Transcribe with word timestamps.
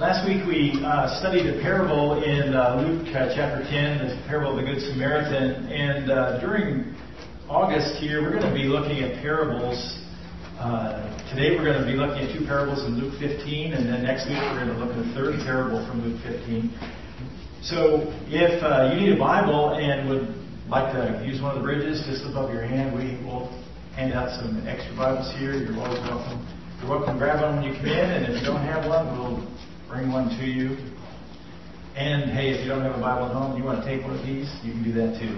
Last 0.00 0.24
week 0.24 0.48
we 0.48 0.80
uh, 0.80 1.20
studied 1.20 1.44
a 1.44 1.60
parable 1.60 2.24
in 2.24 2.56
uh, 2.56 2.80
Luke 2.80 3.04
uh, 3.12 3.36
chapter 3.36 3.60
10, 3.68 4.00
the 4.00 4.16
parable 4.24 4.56
of 4.56 4.64
the 4.64 4.64
Good 4.64 4.80
Samaritan. 4.80 5.68
And 5.68 6.08
uh, 6.08 6.40
during 6.40 6.96
August 7.52 8.00
here, 8.00 8.24
we're 8.24 8.32
going 8.32 8.48
to 8.48 8.56
be 8.56 8.64
looking 8.64 9.04
at 9.04 9.20
parables. 9.20 9.76
Uh, 10.56 11.04
today 11.28 11.52
we're 11.52 11.68
going 11.68 11.76
to 11.76 11.84
be 11.84 12.00
looking 12.00 12.24
at 12.24 12.32
two 12.32 12.48
parables 12.48 12.80
in 12.88 12.96
Luke 12.96 13.12
15, 13.20 13.76
and 13.76 13.92
then 13.92 14.00
next 14.00 14.24
week 14.24 14.40
we're 14.40 14.64
going 14.64 14.72
to 14.72 14.80
look 14.80 14.88
at 14.88 15.04
a 15.04 15.08
third 15.12 15.36
parable 15.44 15.84
from 15.84 16.00
Luke 16.00 16.16
15. 16.24 16.72
So 17.60 18.08
if 18.32 18.56
uh, 18.64 18.96
you 18.96 19.04
need 19.04 19.12
a 19.12 19.20
Bible 19.20 19.76
and 19.76 20.08
would 20.08 20.32
like 20.72 20.96
to 20.96 21.20
use 21.28 21.44
one 21.44 21.52
of 21.52 21.60
the 21.60 21.66
bridges, 21.68 22.00
just 22.08 22.24
slip 22.24 22.40
up 22.40 22.48
your 22.48 22.64
hand. 22.64 22.96
We 22.96 23.20
will 23.20 23.52
hand 23.92 24.16
out 24.16 24.32
some 24.32 24.64
extra 24.64 24.96
Bibles 24.96 25.28
here. 25.36 25.52
You're 25.60 25.76
always 25.76 26.00
welcome. 26.08 26.40
You're 26.80 26.88
welcome 26.88 27.12
to 27.12 27.18
grab 27.20 27.44
one 27.44 27.60
when 27.60 27.68
you 27.68 27.76
come 27.76 27.92
in, 27.92 28.08
and 28.16 28.32
if 28.32 28.40
you 28.40 28.48
don't 28.48 28.64
have 28.64 28.88
one, 28.88 29.12
we'll 29.12 29.44
bring 29.90 30.12
one 30.12 30.28
to 30.38 30.46
you. 30.46 30.78
And 31.96 32.30
hey, 32.30 32.50
if 32.50 32.62
you 32.62 32.70
don't 32.70 32.82
have 32.82 32.94
a 32.94 33.00
Bible 33.00 33.26
at 33.26 33.32
home 33.34 33.50
and 33.50 33.58
you 33.58 33.64
want 33.64 33.82
to 33.82 33.86
take 33.86 34.06
one 34.06 34.16
of 34.16 34.24
these, 34.24 34.46
you 34.62 34.70
can 34.70 34.84
do 34.84 34.92
that 34.92 35.18
too. 35.18 35.34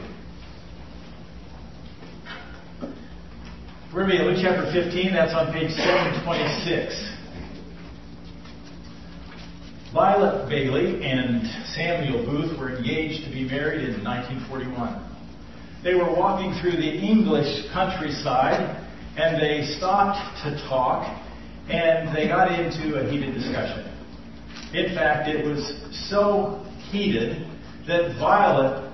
We're 3.92 4.04
going 4.04 4.12
to 4.12 4.16
be 4.16 4.20
at 4.20 4.26
Luke 4.28 4.38
chapter 4.44 4.68
15. 4.70 5.12
That's 5.12 5.32
on 5.32 5.52
page 5.52 5.72
726. 5.72 6.92
Violet 9.94 10.48
Bailey 10.48 11.02
and 11.02 11.48
Samuel 11.72 12.24
Booth 12.24 12.58
were 12.58 12.76
engaged 12.76 13.24
to 13.24 13.30
be 13.32 13.44
married 13.44 13.88
in 13.88 14.04
1941. 14.04 15.00
They 15.82 15.94
were 15.94 16.12
walking 16.12 16.52
through 16.60 16.76
the 16.76 16.92
English 16.92 17.72
countryside 17.72 18.60
and 19.16 19.40
they 19.40 19.64
stopped 19.76 20.20
to 20.44 20.56
talk 20.68 21.08
and 21.68 22.14
they 22.14 22.28
got 22.28 22.52
into 22.52 23.00
a 23.00 23.10
heated 23.10 23.32
discussion. 23.34 23.91
In 24.74 24.94
fact, 24.94 25.28
it 25.28 25.44
was 25.44 25.80
so 26.08 26.64
heated 26.90 27.46
that 27.86 28.16
Violet 28.18 28.90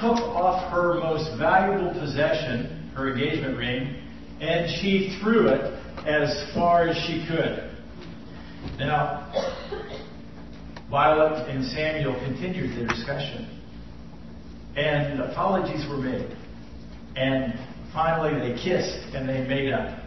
took 0.00 0.18
off 0.18 0.70
her 0.72 0.94
most 1.00 1.36
valuable 1.38 1.92
possession, 1.98 2.90
her 2.94 3.12
engagement 3.12 3.56
ring, 3.56 4.00
and 4.40 4.70
she 4.80 5.18
threw 5.20 5.48
it 5.48 5.60
as 6.06 6.54
far 6.54 6.86
as 6.86 6.96
she 7.06 7.26
could. 7.26 7.68
Now, 8.78 9.32
Violet 10.88 11.48
and 11.48 11.64
Samuel 11.64 12.14
continued 12.24 12.78
their 12.78 12.86
discussion, 12.86 13.60
and 14.76 15.20
apologies 15.20 15.84
were 15.88 15.98
made. 15.98 16.36
And 17.16 17.58
finally, 17.92 18.38
they 18.38 18.62
kissed 18.62 19.14
and 19.14 19.28
they 19.28 19.46
made 19.46 19.72
up. 19.72 19.98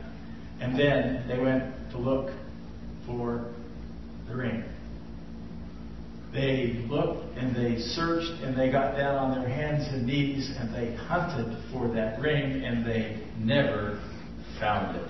And 0.61 0.79
then 0.79 1.27
they 1.27 1.39
went 1.39 1.91
to 1.91 1.97
look 1.97 2.31
for 3.05 3.51
the 4.29 4.35
ring. 4.35 4.63
They 6.33 6.85
looked 6.89 7.37
and 7.37 7.55
they 7.55 7.79
searched 7.79 8.41
and 8.41 8.57
they 8.57 8.71
got 8.71 8.95
down 8.95 9.15
on 9.15 9.39
their 9.39 9.49
hands 9.49 9.87
and 9.91 10.05
knees 10.05 10.51
and 10.57 10.73
they 10.73 10.95
hunted 10.95 11.57
for 11.71 11.89
that 11.89 12.19
ring 12.21 12.63
and 12.63 12.85
they 12.85 13.21
never 13.37 14.01
found 14.59 14.95
it. 14.95 15.09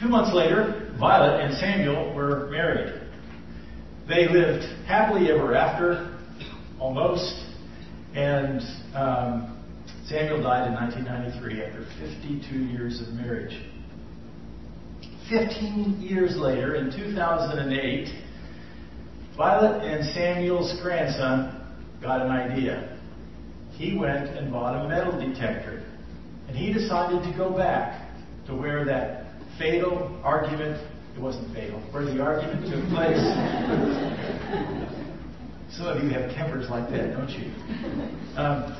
Two 0.00 0.08
months 0.08 0.34
later, 0.34 0.94
Violet 0.98 1.40
and 1.40 1.54
Samuel 1.56 2.14
were 2.14 2.50
married. 2.50 3.00
They 4.08 4.28
lived 4.28 4.64
happily 4.86 5.30
ever 5.30 5.54
after, 5.54 6.18
almost, 6.78 7.32
and 8.14 8.60
um, 8.94 9.64
Samuel 10.06 10.42
died 10.42 10.68
in 10.68 10.74
1993 10.74 11.62
after 11.62 11.86
52 12.00 12.58
years 12.58 13.00
of 13.00 13.14
marriage. 13.14 13.58
15 15.30 16.02
years 16.02 16.36
later, 16.36 16.74
in 16.74 16.90
2008, 16.90 18.23
Violet 19.36 19.82
and 19.82 20.04
Samuel's 20.14 20.80
grandson 20.80 21.60
got 22.00 22.22
an 22.22 22.30
idea. 22.30 22.98
He 23.72 23.96
went 23.96 24.28
and 24.28 24.52
bought 24.52 24.84
a 24.84 24.88
metal 24.88 25.18
detector. 25.18 25.84
And 26.46 26.56
he 26.56 26.72
decided 26.72 27.22
to 27.22 27.36
go 27.36 27.50
back 27.56 28.08
to 28.46 28.54
where 28.54 28.84
that 28.84 29.26
fatal 29.58 30.20
argument, 30.22 30.80
it 31.16 31.20
wasn't 31.20 31.52
fatal, 31.54 31.80
where 31.90 32.04
the 32.04 32.22
argument 32.22 32.62
took 32.70 32.84
place. 32.90 33.18
Some 35.76 35.86
of 35.88 36.04
you 36.04 36.10
have 36.10 36.30
tempers 36.34 36.70
like 36.70 36.88
that, 36.90 37.16
don't 37.16 37.30
you? 37.30 37.50
Um, 38.36 38.76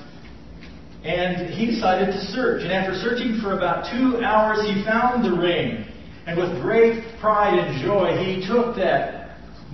and 1.03 1.53
he 1.53 1.67
decided 1.67 2.07
to 2.13 2.21
search. 2.33 2.63
And 2.63 2.73
after 2.73 2.95
searching 2.95 3.41
for 3.43 3.57
about 3.57 3.91
two 3.91 4.23
hours, 4.25 4.61
he 4.63 4.85
found 4.85 5.25
the 5.25 5.37
ring. 5.37 5.87
And 6.27 6.39
with 6.39 6.63
great 6.63 7.05
pride 7.21 7.59
and 7.59 7.83
joy, 7.85 8.17
he 8.25 8.47
took 8.47 8.77
that 8.77 9.14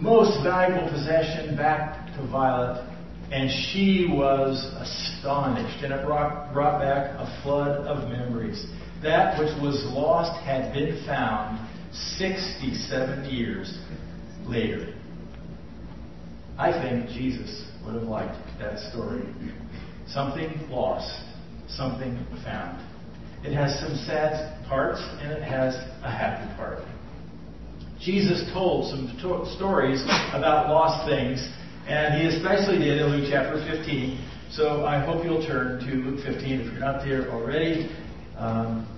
most 0.00 0.42
valuable 0.42 0.88
possession 0.90 1.56
back 1.56 2.06
to 2.16 2.26
Violet. 2.26 2.86
And 3.30 3.48
she 3.48 4.08
was 4.10 4.64
astonished. 4.76 5.84
And 5.84 5.92
it 5.92 6.04
brought, 6.04 6.52
brought 6.52 6.80
back 6.80 7.14
a 7.16 7.42
flood 7.42 7.86
of 7.86 8.08
memories. 8.08 8.66
That 9.02 9.38
which 9.38 9.50
was 9.62 9.84
lost 9.92 10.42
had 10.44 10.74
been 10.74 11.04
found 11.06 11.58
67 12.18 13.24
years 13.30 13.78
later. 14.46 14.94
I 16.58 16.72
think 16.72 17.08
Jesus 17.08 17.66
would 17.84 17.94
have 17.94 18.02
liked 18.04 18.36
that 18.58 18.78
story. 18.90 19.22
Something 20.08 20.68
lost, 20.68 21.22
something 21.68 22.26
found. 22.44 22.84
It 23.44 23.54
has 23.54 23.78
some 23.80 23.94
sad 24.06 24.66
parts 24.68 25.00
and 25.22 25.32
it 25.32 25.42
has 25.42 25.74
a 26.02 26.10
happy 26.10 26.54
part. 26.56 26.80
Jesus 28.00 28.50
told 28.52 28.88
some 28.88 29.08
to- 29.20 29.44
stories 29.56 30.02
about 30.32 30.70
lost 30.70 31.06
things, 31.06 31.46
and 31.86 32.14
he 32.20 32.34
especially 32.34 32.78
did 32.78 32.98
in 32.98 33.06
Luke 33.12 33.28
chapter 33.30 33.60
15. 33.68 34.18
So 34.50 34.86
I 34.86 34.98
hope 35.04 35.22
you'll 35.22 35.46
turn 35.46 35.80
to 35.80 36.10
Luke 36.10 36.24
15 36.24 36.60
if 36.60 36.72
you're 36.72 36.80
not 36.80 37.04
there 37.04 37.30
already. 37.30 37.90
Um, 38.38 38.88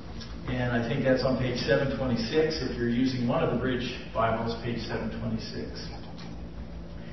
and 0.49 0.71
I 0.71 0.89
think 0.89 1.05
that's 1.05 1.25
on 1.25 1.37
page 1.39 1.59
726 1.61 2.63
if 2.71 2.77
you're 2.77 2.89
using 2.89 3.27
one 3.27 3.43
of 3.43 3.53
the 3.53 3.59
Bridge 3.59 3.99
Bibles, 4.15 4.55
page 4.63 4.81
726. 4.87 5.83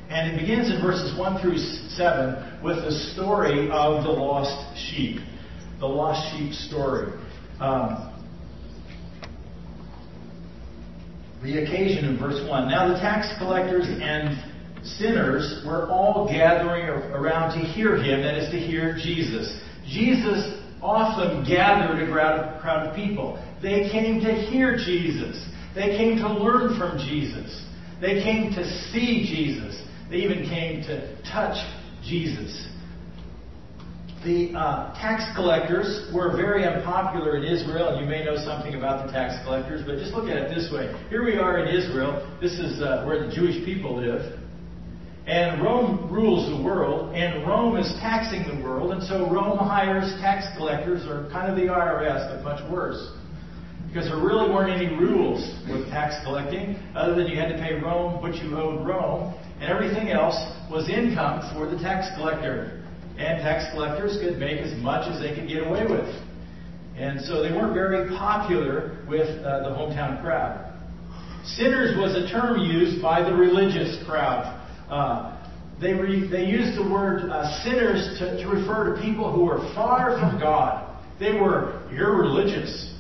And 0.10 0.34
it 0.34 0.40
begins 0.40 0.70
in 0.70 0.82
verses 0.82 1.18
1 1.18 1.42
through 1.42 1.58
7 1.58 2.64
with 2.64 2.78
the 2.78 2.92
story 3.14 3.70
of 3.72 4.04
the 4.04 4.10
lost 4.10 4.78
sheep. 4.78 5.20
The 5.80 5.88
lost 5.88 6.38
sheep 6.38 6.54
story. 6.54 7.14
Um, 7.60 8.14
the 11.44 11.64
occasion 11.64 12.06
in 12.06 12.20
verse 12.20 12.48
1. 12.48 12.70
Now 12.70 12.92
the 12.92 13.00
tax 13.00 13.28
collectors 13.38 13.86
and 13.88 14.38
sinners 14.84 15.64
were 15.66 15.88
all 15.90 16.28
gathering 16.30 16.88
around 16.88 17.60
to 17.60 17.66
hear 17.66 17.96
him, 17.96 18.22
that 18.24 18.36
is, 18.36 18.52
to 18.52 18.60
hear 18.60 18.96
Jesus. 18.96 19.62
Jesus 19.88 20.60
often 20.82 21.46
gathered 21.46 22.02
a 22.02 22.12
crowd, 22.12 22.88
of 22.88 22.96
people. 22.96 23.44
They 23.62 23.90
came 23.92 24.22
to 24.22 24.34
hear 24.34 24.78
Jesus. 24.78 25.46
They 25.76 25.98
came 25.98 26.18
to 26.18 26.30
learn 26.34 26.78
from 26.78 26.98
Jesus. 26.98 27.66
They 28.02 28.22
came 28.24 28.54
to 28.54 28.64
see 28.92 29.26
Jesus. 29.28 29.82
They 30.10 30.18
even 30.18 30.44
came 30.50 30.82
to 30.84 31.22
touch 31.24 31.58
Jesus. 32.04 32.68
The 34.24 34.52
uh, 34.52 34.94
tax 35.00 35.24
collectors 35.34 36.12
were 36.14 36.36
very 36.36 36.66
unpopular 36.66 37.38
in 37.38 37.46
Israel, 37.46 37.96
and 37.96 38.04
you 38.04 38.06
may 38.06 38.26
know 38.26 38.36
something 38.36 38.76
about 38.76 39.08
the 39.08 39.14
tax 39.14 39.42
collectors, 39.46 39.82
but 39.88 39.98
just 39.98 40.14
look 40.14 40.28
at 40.28 40.36
it 40.36 40.54
this 40.54 40.70
way. 40.74 40.94
Here 41.10 41.24
we 41.24 41.38
are 41.38 41.60
in 41.60 41.74
Israel. 41.74 42.28
This 42.42 42.60
is 42.60 42.82
uh, 42.82 43.06
where 43.06 43.26
the 43.26 43.34
Jewish 43.34 43.64
people 43.64 43.96
live. 43.96 44.38
And 45.26 45.64
Rome 45.64 46.12
rules 46.12 46.50
the 46.50 46.62
world, 46.62 47.16
and 47.16 47.48
Rome 47.48 47.78
is 47.78 47.88
taxing 48.02 48.44
the 48.44 48.62
world, 48.62 48.92
and 48.92 49.02
so 49.04 49.32
Rome 49.32 49.58
hires 49.58 50.12
tax 50.20 50.48
collectors, 50.58 51.08
or 51.08 51.30
kind 51.32 51.50
of 51.50 51.56
the 51.56 51.72
IRS, 51.72 52.36
but 52.36 52.44
much 52.44 52.70
worse. 52.70 53.00
Because 53.88 54.10
there 54.10 54.20
really 54.20 54.50
weren't 54.52 54.70
any 54.70 54.94
rules 55.00 55.40
with 55.72 55.88
tax 55.88 56.16
collecting, 56.26 56.76
other 56.94 57.16
than 57.16 57.28
you 57.28 57.40
had 57.40 57.56
to 57.56 57.58
pay 57.58 57.80
Rome 57.80 58.22
what 58.22 58.36
you 58.36 58.58
owed 58.58 58.86
Rome, 58.86 59.34
and 59.62 59.72
everything 59.72 60.10
else 60.10 60.36
was 60.70 60.90
income 60.90 61.40
for 61.56 61.70
the 61.70 61.82
tax 61.82 62.14
collector. 62.18 62.79
And 63.20 63.42
tax 63.42 63.70
collectors 63.74 64.18
could 64.22 64.40
make 64.40 64.62
as 64.62 64.74
much 64.82 65.12
as 65.12 65.20
they 65.20 65.36
could 65.36 65.50
get 65.50 65.68
away 65.68 65.86
with. 65.86 66.08
And 66.96 67.20
so 67.20 67.44
they 67.44 67.52
weren't 67.52 67.74
very 67.74 68.08
popular 68.18 68.98
with 69.10 69.28
uh, 69.44 69.68
the 69.68 69.76
hometown 69.76 70.22
crowd. 70.22 70.74
Sinners 71.44 71.98
was 71.98 72.16
a 72.16 72.32
term 72.32 72.60
used 72.60 73.02
by 73.02 73.22
the 73.22 73.36
religious 73.36 74.02
crowd. 74.08 74.56
Uh, 74.90 75.36
they, 75.82 75.94
re, 75.94 76.30
they 76.30 76.46
used 76.46 76.78
the 76.78 76.90
word 76.90 77.30
uh, 77.30 77.64
sinners 77.64 78.18
to, 78.20 78.42
to 78.42 78.50
refer 78.50 78.96
to 78.96 79.02
people 79.02 79.34
who 79.34 79.44
were 79.44 79.60
far 79.76 80.18
from 80.18 80.40
God. 80.40 80.86
They 81.20 81.34
were 81.34 81.84
irreligious. 81.92 82.96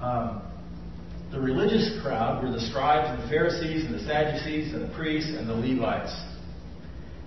Um, 0.00 0.42
the 1.32 1.40
religious 1.40 2.00
crowd 2.00 2.44
were 2.44 2.52
the 2.52 2.60
scribes 2.60 3.08
and 3.10 3.22
the 3.24 3.28
Pharisees 3.28 3.86
and 3.86 3.94
the 3.94 4.04
Sadducees 4.04 4.72
and 4.72 4.88
the 4.88 4.94
priests 4.94 5.30
and 5.36 5.48
the 5.48 5.54
Levites. 5.54 6.14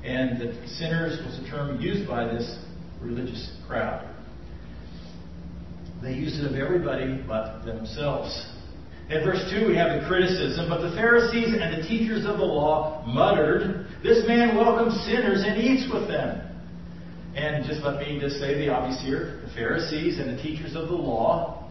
And 0.04 0.42
the 0.42 0.68
sinners 0.68 1.20
was 1.24 1.40
a 1.40 1.50
term 1.50 1.80
used 1.80 2.08
by 2.08 2.26
this 2.26 2.60
religious 3.02 3.52
crowd. 3.68 4.08
They 6.02 6.14
used 6.14 6.44
it 6.44 6.50
of 6.50 6.56
everybody 6.56 7.24
but 7.28 7.64
themselves. 7.64 8.48
In 9.10 9.24
verse 9.24 9.52
2, 9.52 9.68
we 9.68 9.76
have 9.76 10.02
the 10.02 10.08
criticism. 10.08 10.70
But 10.70 10.82
the 10.82 10.96
Pharisees 10.96 11.54
and 11.54 11.78
the 11.78 11.88
teachers 11.88 12.26
of 12.26 12.38
the 12.38 12.46
law 12.46 13.06
muttered, 13.06 13.88
This 14.02 14.26
man 14.28 14.56
welcomes 14.56 15.00
sinners 15.06 15.44
and 15.46 15.62
eats 15.62 15.92
with 15.94 16.08
them. 16.08 16.48
And 17.36 17.66
just 17.66 17.82
let 17.84 18.00
me 18.00 18.20
just 18.20 18.40
say 18.40 18.56
the 18.56 18.70
obvious 18.70 19.02
here. 19.02 19.42
The 19.46 19.54
Pharisees 19.54 20.20
and 20.20 20.38
the 20.38 20.42
teachers 20.42 20.76
of 20.76 20.88
the 20.88 20.96
law 20.96 21.70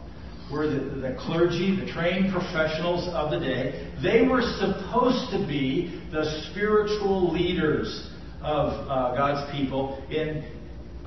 were 0.52 0.66
the, 0.66 0.78
the 0.78 1.16
clergy, 1.18 1.76
the 1.76 1.90
trained 1.90 2.32
professionals 2.32 3.08
of 3.12 3.30
the 3.30 3.40
day. 3.40 3.90
They 4.02 4.26
were 4.26 4.42
supposed 4.42 5.30
to 5.32 5.46
be 5.46 6.00
the 6.12 6.24
spiritual 6.50 7.32
leaders 7.32 8.10
of 8.42 8.72
uh, 8.88 9.14
God's 9.16 9.50
people 9.52 10.02
in 10.10 10.44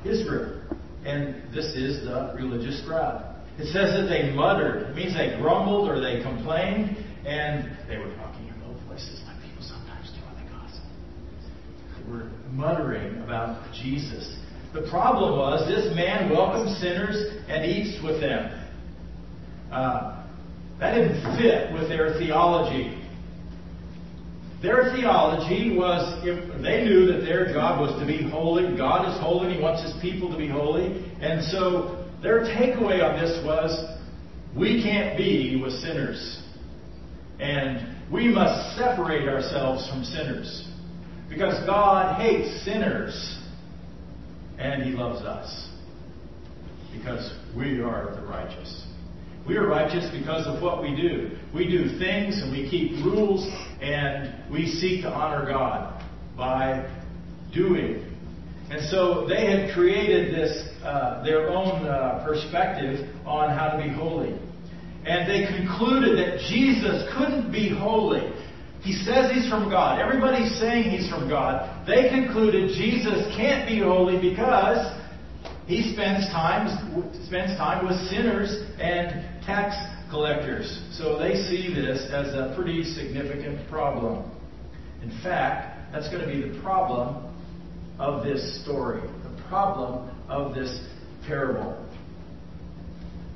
Israel. 0.05 0.61
And 1.05 1.53
this 1.53 1.65
is 1.75 2.05
the 2.05 2.33
religious 2.35 2.81
crowd. 2.87 3.33
It 3.57 3.65
says 3.65 3.93
that 3.93 4.07
they 4.09 4.31
muttered. 4.33 4.89
It 4.89 4.95
means 4.95 5.13
they 5.13 5.37
grumbled 5.39 5.89
or 5.89 5.99
they 5.99 6.23
complained, 6.23 6.97
and 7.25 7.77
they 7.87 7.97
were 7.97 8.13
talking 8.15 8.47
in 8.47 8.61
low 8.61 8.73
voices 8.87 9.21
like 9.27 9.37
people 9.41 9.61
sometimes 9.61 10.11
do 10.11 10.19
when 10.25 10.43
they 10.43 10.51
gossip. 10.51 10.83
They 11.97 12.11
were 12.11 12.29
muttering 12.51 13.21
about 13.21 13.71
Jesus. 13.73 14.37
The 14.73 14.87
problem 14.89 15.37
was 15.37 15.67
this 15.67 15.93
man 15.95 16.31
welcomes 16.31 16.79
sinners 16.79 17.15
and 17.47 17.65
eats 17.65 18.01
with 18.03 18.21
them. 18.21 18.59
Uh, 19.71 20.25
that 20.79 20.95
didn't 20.95 21.37
fit 21.37 21.71
with 21.73 21.89
their 21.89 22.17
theology. 22.17 23.02
Their 24.63 24.93
theology 24.95 25.75
was 25.75 26.25
if 26.25 26.61
they 26.61 26.85
knew 26.85 27.05
that 27.07 27.25
their 27.25 27.51
job 27.51 27.81
was 27.81 27.99
to 27.99 28.07
be 28.07 28.23
holy. 28.23 28.77
God 28.77 29.13
is 29.13 29.19
holy, 29.19 29.47
and 29.47 29.55
He 29.57 29.61
wants 29.61 29.83
His 29.83 30.01
people 30.01 30.31
to 30.31 30.37
be 30.37 30.47
holy. 30.47 31.05
And 31.19 31.43
so 31.43 32.07
their 32.23 32.45
takeaway 32.45 33.03
on 33.03 33.21
this 33.21 33.43
was 33.45 33.99
we 34.57 34.81
can't 34.81 35.17
be 35.17 35.59
with 35.61 35.73
sinners. 35.73 36.41
And 37.41 37.93
we 38.09 38.29
must 38.29 38.77
separate 38.77 39.27
ourselves 39.27 39.89
from 39.89 40.05
sinners. 40.05 40.65
Because 41.27 41.65
God 41.65 42.21
hates 42.21 42.63
sinners. 42.63 43.39
And 44.57 44.83
He 44.83 44.91
loves 44.91 45.25
us. 45.25 45.67
Because 46.97 47.33
we 47.57 47.81
are 47.81 48.15
the 48.15 48.21
righteous. 48.21 48.87
We 49.47 49.57
are 49.57 49.67
righteous 49.67 50.09
because 50.17 50.47
of 50.47 50.61
what 50.61 50.81
we 50.81 50.95
do. 50.95 51.31
We 51.53 51.67
do 51.67 51.99
things 51.99 52.41
and 52.41 52.51
we 52.51 52.69
keep 52.69 53.03
rules 53.03 53.45
and 53.81 54.33
we 54.49 54.67
seek 54.67 55.01
to 55.01 55.09
honor 55.09 55.45
God 55.45 56.01
by 56.37 56.89
doing. 57.53 58.05
And 58.69 58.81
so 58.89 59.27
they 59.27 59.51
had 59.51 59.73
created 59.73 60.33
this 60.33 60.69
uh, 60.83 61.23
their 61.23 61.49
own 61.49 61.85
uh, 61.85 62.23
perspective 62.25 63.09
on 63.25 63.49
how 63.49 63.71
to 63.71 63.83
be 63.83 63.89
holy. 63.89 64.39
And 65.05 65.29
they 65.29 65.45
concluded 65.57 66.17
that 66.17 66.39
Jesus 66.49 67.03
couldn't 67.17 67.51
be 67.51 67.69
holy. 67.69 68.31
He 68.81 68.93
says 68.93 69.31
he's 69.31 69.49
from 69.49 69.69
God. 69.69 69.99
Everybody's 69.99 70.57
saying 70.57 70.89
he's 70.89 71.09
from 71.09 71.27
God. 71.27 71.85
They 71.85 72.09
concluded 72.09 72.69
Jesus 72.77 73.27
can't 73.35 73.67
be 73.67 73.79
holy 73.79 74.21
because 74.21 74.99
he 75.67 75.93
spends 75.93 76.27
time 76.27 76.67
spends 77.25 77.57
time 77.57 77.85
with 77.85 77.97
sinners 78.09 78.63
and 78.79 79.32
tax 79.45 79.75
collectors. 80.09 80.81
So 80.91 81.17
they 81.17 81.35
see 81.35 81.73
this 81.73 82.09
as 82.11 82.33
a 82.33 82.53
pretty 82.55 82.83
significant 82.83 83.69
problem. 83.69 84.29
In 85.01 85.09
fact, 85.21 85.91
that's 85.91 86.09
going 86.09 86.21
to 86.21 86.27
be 86.27 86.47
the 86.47 86.61
problem 86.61 87.33
of 87.99 88.23
this 88.23 88.63
story, 88.63 89.01
the 89.01 89.43
problem 89.49 90.09
of 90.29 90.55
this 90.55 90.79
parable. 91.27 91.77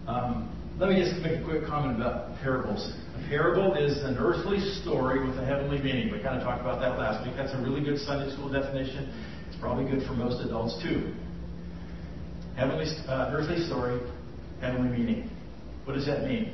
Um, 0.07 0.53
let 0.79 0.89
me 0.89 0.99
just 0.99 1.21
make 1.21 1.41
a 1.41 1.43
quick 1.43 1.65
comment 1.65 1.95
about 1.95 2.37
parables. 2.41 2.93
A 3.15 3.27
parable 3.27 3.73
is 3.73 3.97
an 4.03 4.17
earthly 4.17 4.59
story 4.81 5.27
with 5.27 5.37
a 5.37 5.45
heavenly 5.45 5.79
meaning. 5.79 6.11
We 6.11 6.21
kind 6.21 6.37
of 6.37 6.43
talked 6.43 6.61
about 6.61 6.79
that 6.81 6.97
last 6.97 7.25
week. 7.25 7.35
That's 7.35 7.53
a 7.53 7.61
really 7.61 7.83
good 7.83 7.99
Sunday 7.99 8.31
school 8.33 8.49
definition. 8.49 9.11
It's 9.47 9.57
probably 9.59 9.89
good 9.89 10.05
for 10.07 10.13
most 10.13 10.45
adults 10.45 10.81
too. 10.81 11.13
Heavenly, 12.55 12.85
uh, 13.07 13.31
earthly 13.33 13.65
story, 13.65 13.99
heavenly 14.61 14.97
meaning. 14.97 15.29
What 15.87 15.93
does 15.93 16.05
that 16.07 16.27
mean? 16.27 16.53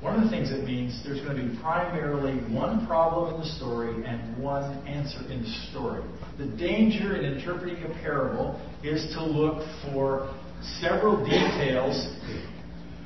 One 0.00 0.14
of 0.14 0.22
the 0.22 0.30
things 0.30 0.52
it 0.52 0.64
means 0.64 1.02
there's 1.04 1.20
going 1.20 1.36
to 1.36 1.42
be 1.42 1.60
primarily 1.60 2.34
one 2.54 2.86
problem 2.86 3.34
in 3.34 3.40
the 3.40 3.46
story 3.56 4.04
and 4.04 4.40
one 4.40 4.86
answer 4.86 5.18
in 5.32 5.42
the 5.42 5.50
story. 5.70 6.00
The 6.38 6.46
danger 6.46 7.16
in 7.16 7.24
interpreting 7.24 7.82
a 7.82 7.88
parable 8.02 8.60
is 8.84 9.12
to 9.14 9.24
look 9.24 9.66
for 9.90 10.32
several 10.80 11.24
details. 11.24 12.06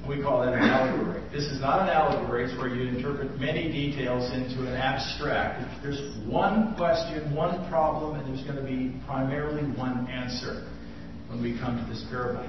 We 0.07 0.21
call 0.21 0.45
that 0.45 0.53
an 0.53 0.61
allegory. 0.61 1.23
This 1.33 1.45
is 1.45 1.59
not 1.59 1.81
an 1.81 1.89
allegory, 1.89 2.45
it's 2.45 2.59
where 2.59 2.69
you 2.69 2.87
interpret 2.87 3.41
many 3.41 3.73
details 3.73 4.31
into 4.33 4.69
an 4.69 4.77
abstract. 4.77 5.83
There's 5.83 6.19
one 6.27 6.77
question, 6.77 7.35
one 7.35 7.67
problem, 7.71 8.21
and 8.21 8.29
there's 8.29 8.47
going 8.47 8.57
to 8.57 8.63
be 8.63 8.95
primarily 9.07 9.63
one 9.73 10.07
answer 10.09 10.69
when 11.31 11.43
we 11.43 11.59
come 11.59 11.83
to 11.83 11.91
this 11.91 12.05
parable. 12.11 12.47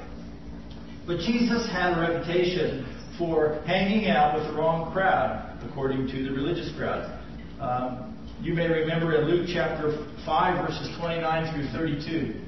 But 1.07 1.19
Jesus 1.19 1.65
had 1.71 1.97
a 1.97 2.01
reputation 2.01 2.96
for 3.17 3.61
hanging 3.65 4.09
out 4.09 4.37
with 4.37 4.47
the 4.47 4.53
wrong 4.53 4.91
crowd, 4.93 5.59
according 5.69 6.07
to 6.07 6.23
the 6.23 6.31
religious 6.31 6.71
crowd. 6.77 7.19
Um, 7.59 8.15
you 8.41 8.53
may 8.53 8.67
remember 8.67 9.19
in 9.19 9.27
Luke 9.27 9.49
chapter 9.51 10.07
5, 10.25 10.67
verses 10.67 10.95
29 10.99 11.53
through 11.53 11.67
32. 11.71 12.41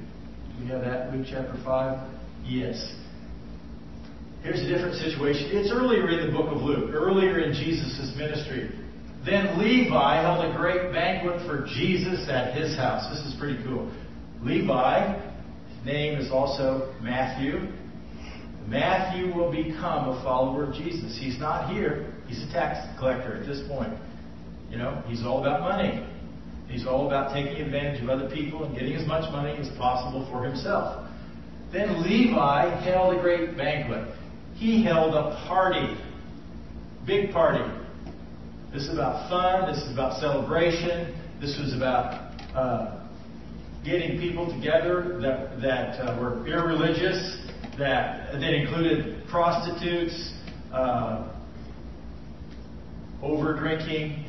We 0.62 0.68
have 0.68 0.81
that, 0.81 1.13
Luke 1.13 1.25
chapter 1.30 1.60
5? 1.63 2.10
Yes. 2.45 2.95
Here's 4.44 4.62
a 4.62 4.68
different 4.68 4.95
situation. 4.95 5.50
It's 5.51 5.71
earlier 5.71 6.10
in 6.10 6.27
the 6.27 6.38
book 6.38 6.54
of 6.54 6.62
Luke, 6.62 6.92
earlier 6.94 7.39
in 7.39 7.54
Jesus' 7.54 8.13
ministry. 8.16 8.71
Then 9.25 9.60
Levi 9.60 10.21
held 10.21 10.45
a 10.45 10.56
great 10.56 10.94
banquet 10.94 11.45
for 11.45 11.66
Jesus 11.66 12.30
at 12.30 12.56
his 12.56 12.75
house. 12.77 13.10
This 13.13 13.25
is 13.25 13.38
pretty 13.39 13.62
cool. 13.63 13.92
Levi, 14.42 15.19
his 15.69 15.86
name 15.86 16.19
is 16.19 16.31
also 16.31 16.94
Matthew. 17.01 17.68
Matthew 18.68 19.34
will 19.34 19.52
become 19.52 20.10
a 20.10 20.22
follower 20.24 20.66
of 20.66 20.74
Jesus. 20.74 21.18
He's 21.20 21.40
not 21.40 21.72
here. 21.74 22.14
He's 22.28 22.42
a 22.44 22.52
tax 22.52 22.86
collector 23.00 23.36
at 23.36 23.48
this 23.48 23.68
point. 23.68 23.94
You 24.70 24.78
know, 24.78 25.02
he's 25.08 25.24
all 25.24 25.40
about 25.40 25.62
money. 25.62 26.06
He's 26.68 26.86
all 26.86 27.08
about 27.08 27.34
taking 27.34 27.60
advantage 27.62 28.04
of 28.04 28.10
other 28.10 28.30
people 28.30 28.64
and 28.64 28.76
getting 28.78 28.94
as 28.94 29.08
much 29.08 29.32
money 29.32 29.58
as 29.60 29.68
possible 29.78 30.28
for 30.32 30.46
himself. 30.46 31.10
Then 31.74 32.04
Levi 32.04 32.84
held 32.84 33.18
a 33.18 33.22
great 33.22 33.58
banquet. 33.58 34.16
He 34.56 34.84
held 34.84 35.16
a 35.16 35.44
party. 35.48 35.98
Big 37.08 37.32
party. 37.32 37.64
This 38.72 38.84
is 38.84 38.94
about 38.94 39.30
fun. 39.30 39.74
This 39.74 39.84
is 39.84 39.92
about 39.92 40.20
celebration. 40.20 41.16
This 41.42 41.57
was 41.60 41.74
about 41.76 42.36
uh, 42.54 43.07
getting 43.83 44.19
people 44.19 44.45
together 44.48 45.19
that, 45.22 45.60
that 45.62 46.00
uh, 46.02 46.19
were 46.22 46.45
irreligious 46.45 47.49
that 47.80 48.33
that 48.33 48.54
included 48.54 49.26
prostitutes, 49.30 50.33
uh, 50.74 51.33
over 53.21 53.57
drinking, 53.57 54.26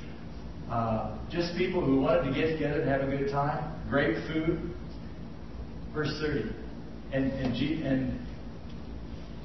uh, 0.70 1.16
just 1.30 1.56
people 1.56 1.84
who 1.84 2.00
wanted 2.00 2.24
to 2.24 2.34
get 2.34 2.52
together 2.52 2.80
and 2.80 2.88
have 2.88 3.02
a 3.02 3.16
good 3.16 3.30
time, 3.30 3.74
great 3.88 4.16
food. 4.28 4.58
Verse 5.94 6.16
30. 6.20 6.52
And, 7.12 7.32
and, 7.32 7.54
and 7.84 8.26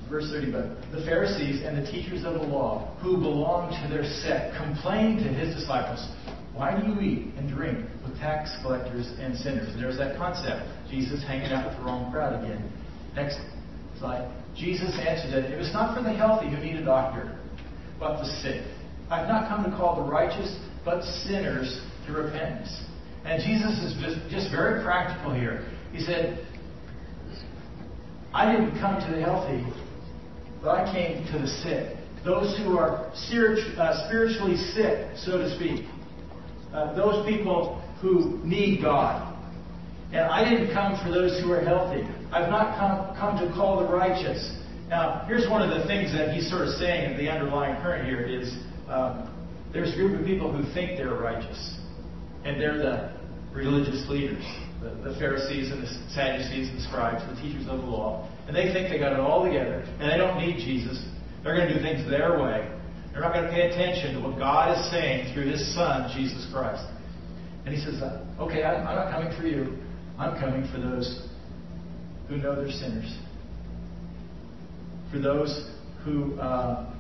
verse 0.10 0.30
30, 0.32 0.52
but 0.52 0.92
the 0.92 1.04
Pharisees 1.06 1.64
and 1.64 1.78
the 1.78 1.92
teachers 1.92 2.24
of 2.26 2.36
the 2.36 2.44
law 2.44 2.96
who 3.02 3.18
belonged 3.18 3.74
to 3.82 3.94
their 3.94 4.04
sect 4.04 4.56
complained 4.56 5.20
to 5.20 5.30
his 5.30 5.56
disciples, 5.56 6.08
Why 6.54 6.80
do 6.80 6.88
you 6.88 7.00
eat 7.02 7.34
and 7.38 7.50
drink 7.50 7.80
with 8.04 8.18
tax 8.20 8.56
collectors 8.62 9.12
and 9.20 9.36
sinners? 9.36 9.70
And 9.74 9.82
there's 9.82 9.98
that 9.98 10.18
concept. 10.18 10.68
Jesus 10.90 11.24
hanging 11.24 11.52
out 11.52 11.68
with 11.68 11.78
the 11.78 11.84
wrong 11.84 12.12
crowd 12.12 12.44
again. 12.44 12.72
Next 13.16 13.40
slide. 14.00 14.32
Jesus 14.56 14.98
answered 15.00 15.34
it, 15.44 15.52
it 15.52 15.58
was 15.58 15.72
not 15.74 15.96
for 15.96 16.04
the 16.04 16.14
healthy 16.14 16.50
who 16.50 16.58
need 16.58 16.76
a 16.76 16.86
doctor, 16.86 17.38
but 18.00 18.18
the 18.20 18.26
sick. 18.42 18.64
I've 19.10 19.28
not 19.28 19.50
come 19.50 19.70
to 19.70 19.78
call 19.78 20.04
the 20.04 20.10
righteous, 20.10 20.58
but 20.84 21.04
sinners 21.04 21.82
to 22.08 22.14
repentance. 22.14 22.70
And 23.26 23.42
Jesus 23.44 23.80
is 23.84 23.94
just, 24.02 24.30
just 24.30 24.52
very 24.52 24.84
practical 24.84 25.34
here. 25.34 25.68
He 25.92 26.00
said, 26.00 26.46
I 28.34 28.52
didn't 28.52 28.80
come 28.80 29.00
to 29.00 29.16
the 29.16 29.22
healthy, 29.22 29.66
but 30.62 30.70
I 30.70 30.94
came 30.94 31.26
to 31.32 31.40
the 31.40 31.48
sick. 31.48 31.98
Those 32.24 32.58
who 32.58 32.78
are 32.78 33.08
uh, 33.08 34.08
spiritually 34.08 34.58
sick, 34.58 35.16
so 35.18 35.38
to 35.38 35.56
speak. 35.56 35.86
Uh, 36.74 36.94
those 36.96 37.26
people 37.28 37.82
who 38.02 38.40
need 38.44 38.82
God. 38.82 39.35
And 40.16 40.32
I 40.32 40.48
didn't 40.48 40.72
come 40.72 40.96
for 41.04 41.12
those 41.12 41.44
who 41.44 41.52
are 41.52 41.60
healthy. 41.60 42.08
I've 42.32 42.48
not 42.48 42.80
come, 42.80 43.12
come 43.20 43.36
to 43.46 43.54
call 43.54 43.84
the 43.84 43.92
righteous. 43.92 44.40
Now, 44.88 45.26
here's 45.28 45.50
one 45.50 45.62
of 45.62 45.76
the 45.76 45.86
things 45.88 46.14
that 46.14 46.34
he's 46.34 46.50
sort 46.50 46.62
of 46.62 46.70
saying, 46.80 47.18
the 47.18 47.28
underlying 47.28 47.76
current 47.84 48.08
here 48.08 48.24
is 48.24 48.56
um, 48.88 49.28
there's 49.74 49.92
a 49.92 49.98
group 49.98 50.18
of 50.18 50.26
people 50.26 50.56
who 50.56 50.64
think 50.74 50.96
they're 50.96 51.20
righteous, 51.20 51.60
and 52.46 52.62
they're 52.62 52.78
the 52.78 53.12
religious 53.52 54.08
leaders, 54.08 54.40
the, 54.80 54.96
the 55.04 55.20
Pharisees 55.20 55.70
and 55.70 55.84
the 55.84 55.92
Sadducees 56.16 56.70
and 56.70 56.78
the 56.80 56.84
scribes, 56.88 57.20
the 57.28 57.36
teachers 57.42 57.68
of 57.68 57.84
the 57.84 57.86
law, 57.86 58.32
and 58.48 58.56
they 58.56 58.72
think 58.72 58.88
they 58.88 59.00
got 59.00 59.12
it 59.12 59.20
all 59.20 59.44
together, 59.44 59.84
and 60.00 60.10
they 60.10 60.16
don't 60.16 60.40
need 60.40 60.64
Jesus. 60.64 60.96
They're 61.44 61.58
going 61.58 61.68
to 61.68 61.76
do 61.76 61.84
things 61.84 62.10
their 62.10 62.40
way. 62.40 62.72
They're 63.12 63.22
not 63.22 63.34
going 63.34 63.48
to 63.48 63.52
pay 63.52 63.68
attention 63.68 64.16
to 64.16 64.22
what 64.22 64.40
God 64.40 64.78
is 64.78 64.92
saying 64.92 65.34
through 65.34 65.52
His 65.52 65.76
Son, 65.76 66.08
Jesus 66.16 66.48
Christ. 66.54 66.88
And 67.66 67.76
He 67.76 67.84
says, 67.84 68.00
Okay, 68.40 68.64
I'm 68.64 68.84
not 68.86 69.12
coming 69.12 69.36
for 69.36 69.44
you. 69.44 69.76
I'm 70.18 70.40
coming 70.40 70.70
for 70.72 70.80
those 70.80 71.28
who 72.30 72.38
know 72.38 72.56
they're 72.56 72.72
sinners. 72.72 73.18
For 75.12 75.20
those 75.20 75.72
who 76.04 76.36
uh, 76.40 76.94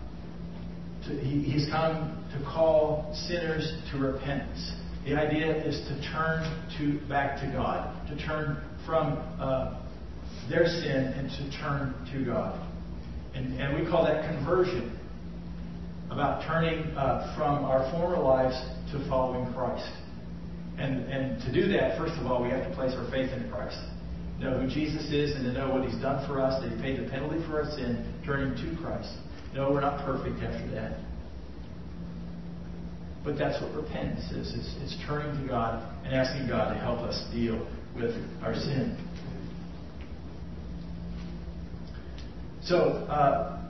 to, 1.08 1.20
he, 1.20 1.42
He's 1.42 1.70
come 1.70 2.26
to 2.32 2.44
call 2.46 3.14
sinners 3.28 3.72
to 3.92 3.98
repentance. 4.00 4.74
The 5.06 5.16
idea 5.16 5.64
is 5.64 5.80
to 5.88 6.12
turn 6.12 6.44
to 6.78 7.08
back 7.08 7.40
to 7.42 7.48
God, 7.52 8.08
to 8.10 8.26
turn 8.26 8.62
from 8.86 9.18
uh, 9.40 9.82
their 10.50 10.66
sin 10.66 11.14
and 11.16 11.30
to 11.30 11.58
turn 11.60 11.94
to 12.12 12.26
God. 12.26 12.60
And, 13.34 13.60
and 13.60 13.82
we 13.82 13.90
call 13.90 14.06
that 14.06 14.28
conversion, 14.30 14.98
about 16.10 16.46
turning 16.48 16.80
uh, 16.96 17.36
from 17.36 17.66
our 17.66 17.90
former 17.92 18.18
lives 18.18 18.56
to 18.92 19.10
following 19.10 19.54
Christ. 19.54 19.92
And, 20.78 21.06
and 21.10 21.42
to 21.44 21.54
do 21.54 21.72
that, 21.74 21.98
first 21.98 22.20
of 22.20 22.26
all, 22.26 22.44
we 22.44 22.50
have 22.50 22.68
to 22.70 22.76
place 22.76 22.94
our 22.96 23.10
faith 23.10 23.32
in 23.32 23.50
Christ. 23.50 23.78
Know 24.40 24.60
who 24.60 24.68
Jesus 24.68 25.10
is 25.12 25.36
and 25.36 25.46
to 25.46 25.54
know 25.54 25.74
what 25.74 25.88
He's 25.88 26.00
done 26.02 26.28
for 26.28 26.42
us, 26.42 26.62
that 26.62 26.70
He 26.70 26.82
paid 26.82 27.00
the 27.00 27.10
penalty 27.10 27.40
for 27.48 27.62
our 27.62 27.72
sin, 27.72 28.14
turning 28.26 28.56
to 28.56 28.82
Christ. 28.82 29.10
No, 29.54 29.72
we're 29.72 29.82
not 29.82 30.04
perfect 30.06 30.44
after 30.44 30.70
that. 30.72 31.00
But 33.24 33.38
that's 33.38 33.62
what 33.62 33.74
repentance 33.74 34.30
is. 34.32 34.54
It's, 34.54 34.76
it's 34.82 35.08
turning 35.08 35.42
to 35.42 35.48
God 35.48 35.82
and 36.06 36.14
asking 36.14 36.48
God 36.48 36.74
to 36.74 36.80
help 36.80 37.00
us 37.00 37.26
deal 37.32 37.66
with 37.96 38.14
our 38.44 38.54
sin. 38.54 38.98
So, 42.64 42.76
uh, 42.76 43.62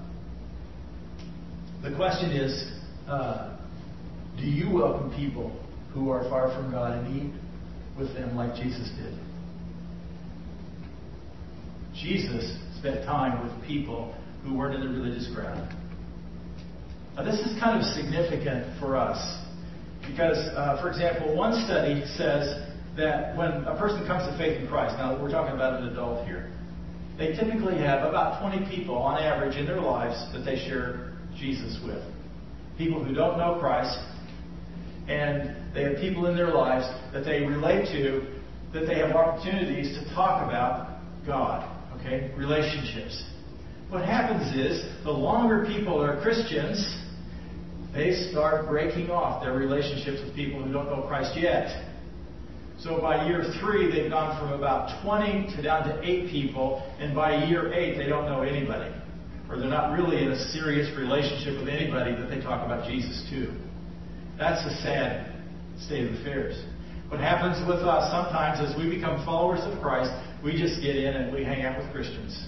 the 1.84 1.96
question 1.96 2.32
is 2.32 2.72
uh, 3.08 3.58
do 4.38 4.44
you 4.44 4.74
welcome 4.74 5.14
people 5.16 5.56
who 5.96 6.12
are 6.12 6.30
far 6.30 6.54
from 6.54 6.70
God 6.72 7.00
and 7.00 7.16
eat 7.16 7.34
with 7.98 8.14
them 8.14 8.36
like 8.36 8.54
Jesus 8.54 8.92
did? 9.02 9.18
Jesus 11.96 12.60
spent 12.78 13.06
time 13.06 13.42
with 13.42 13.66
people 13.66 14.14
who 14.44 14.56
weren't 14.56 14.76
in 14.76 14.82
the 14.82 15.00
religious 15.00 15.28
crowd. 15.34 15.74
Now, 17.16 17.24
this 17.24 17.40
is 17.40 17.58
kind 17.60 17.80
of 17.80 17.86
significant 17.96 18.78
for 18.80 18.98
us 18.98 19.18
because, 20.06 20.38
uh, 20.38 20.78
for 20.82 20.90
example, 20.90 21.36
one 21.36 21.54
study 21.66 22.04
says 22.18 22.68
that 22.98 23.36
when 23.38 23.64
a 23.64 23.78
person 23.80 24.06
comes 24.06 24.30
to 24.30 24.38
faith 24.38 24.62
in 24.62 24.68
Christ, 24.68 24.96
now 24.98 25.20
we're 25.20 25.32
talking 25.32 25.56
about 25.56 25.82
an 25.82 25.88
adult 25.88 26.28
here, 26.28 26.52
they 27.18 27.28
typically 27.28 27.78
have 27.78 28.08
about 28.08 28.42
20 28.42 28.70
people 28.70 28.98
on 28.98 29.18
average 29.18 29.56
in 29.56 29.66
their 29.66 29.80
lives 29.80 30.16
that 30.34 30.44
they 30.44 30.58
share 30.68 31.14
Jesus 31.38 31.80
with. 31.86 32.04
People 32.78 33.02
who 33.02 33.16
don't 33.16 33.38
know 33.38 33.58
Christ, 33.62 33.98
and 35.08 35.56
they 35.76 35.84
have 35.84 35.98
people 35.98 36.28
in 36.28 36.38
their 36.38 36.54
lives 36.54 36.88
that 37.12 37.26
they 37.26 37.42
relate 37.42 37.86
to, 37.92 38.26
that 38.74 38.88
they 38.88 38.96
have 39.00 39.12
opportunities 39.12 39.98
to 39.98 40.16
talk 40.16 40.48
about 40.48 41.02
God. 41.28 41.70
Okay? 42.00 42.32
Relationships. 42.38 43.24
What 43.90 44.06
happens 44.06 44.56
is, 44.56 44.86
the 45.04 45.12
longer 45.12 45.66
people 45.66 46.02
are 46.02 46.22
Christians, 46.22 46.98
they 47.94 48.30
start 48.32 48.68
breaking 48.68 49.12
off 49.12 49.44
their 49.44 49.54
relationships 49.54 50.22
with 50.26 50.34
people 50.34 50.64
who 50.64 50.72
don't 50.72 50.86
know 50.86 51.06
Christ 51.08 51.38
yet. 51.38 51.92
So 52.80 53.00
by 53.02 53.28
year 53.28 53.44
three, 53.62 53.92
they've 53.92 54.10
gone 54.10 54.40
from 54.40 54.54
about 54.54 55.04
20 55.04 55.56
to 55.56 55.62
down 55.62 55.88
to 55.90 56.02
eight 56.04 56.30
people, 56.30 56.90
and 57.00 57.14
by 57.14 57.46
year 57.46 57.74
eight, 57.74 57.98
they 57.98 58.08
don't 58.08 58.26
know 58.26 58.44
anybody. 58.44 58.94
Or 59.50 59.60
they're 59.60 59.70
not 59.70 59.98
really 59.98 60.24
in 60.24 60.32
a 60.32 60.40
serious 60.52 60.96
relationship 60.98 61.60
with 61.60 61.68
anybody 61.68 62.16
that 62.16 62.30
they 62.30 62.42
talk 62.42 62.66
about 62.66 62.88
Jesus 62.90 63.28
to. 63.30 63.54
That's 64.38 64.66
a 64.66 64.82
sad 64.82 65.35
state 65.80 66.08
of 66.08 66.20
affairs. 66.20 66.62
What 67.10 67.20
happens 67.20 67.66
with 67.68 67.80
us 67.80 68.12
sometimes 68.12 68.60
is 68.68 68.76
we 68.78 68.90
become 68.90 69.24
followers 69.26 69.62
of 69.64 69.80
Christ, 69.82 70.12
we 70.44 70.58
just 70.58 70.82
get 70.82 70.96
in 70.96 71.16
and 71.16 71.34
we 71.34 71.44
hang 71.44 71.64
out 71.64 71.78
with 71.78 71.92
Christians. 71.92 72.48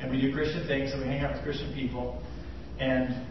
And 0.00 0.10
we 0.10 0.20
do 0.20 0.32
Christian 0.32 0.66
things 0.66 0.92
and 0.92 1.02
we 1.02 1.08
hang 1.08 1.20
out 1.22 1.34
with 1.34 1.42
Christian 1.42 1.72
people. 1.74 2.22
And 2.78 3.26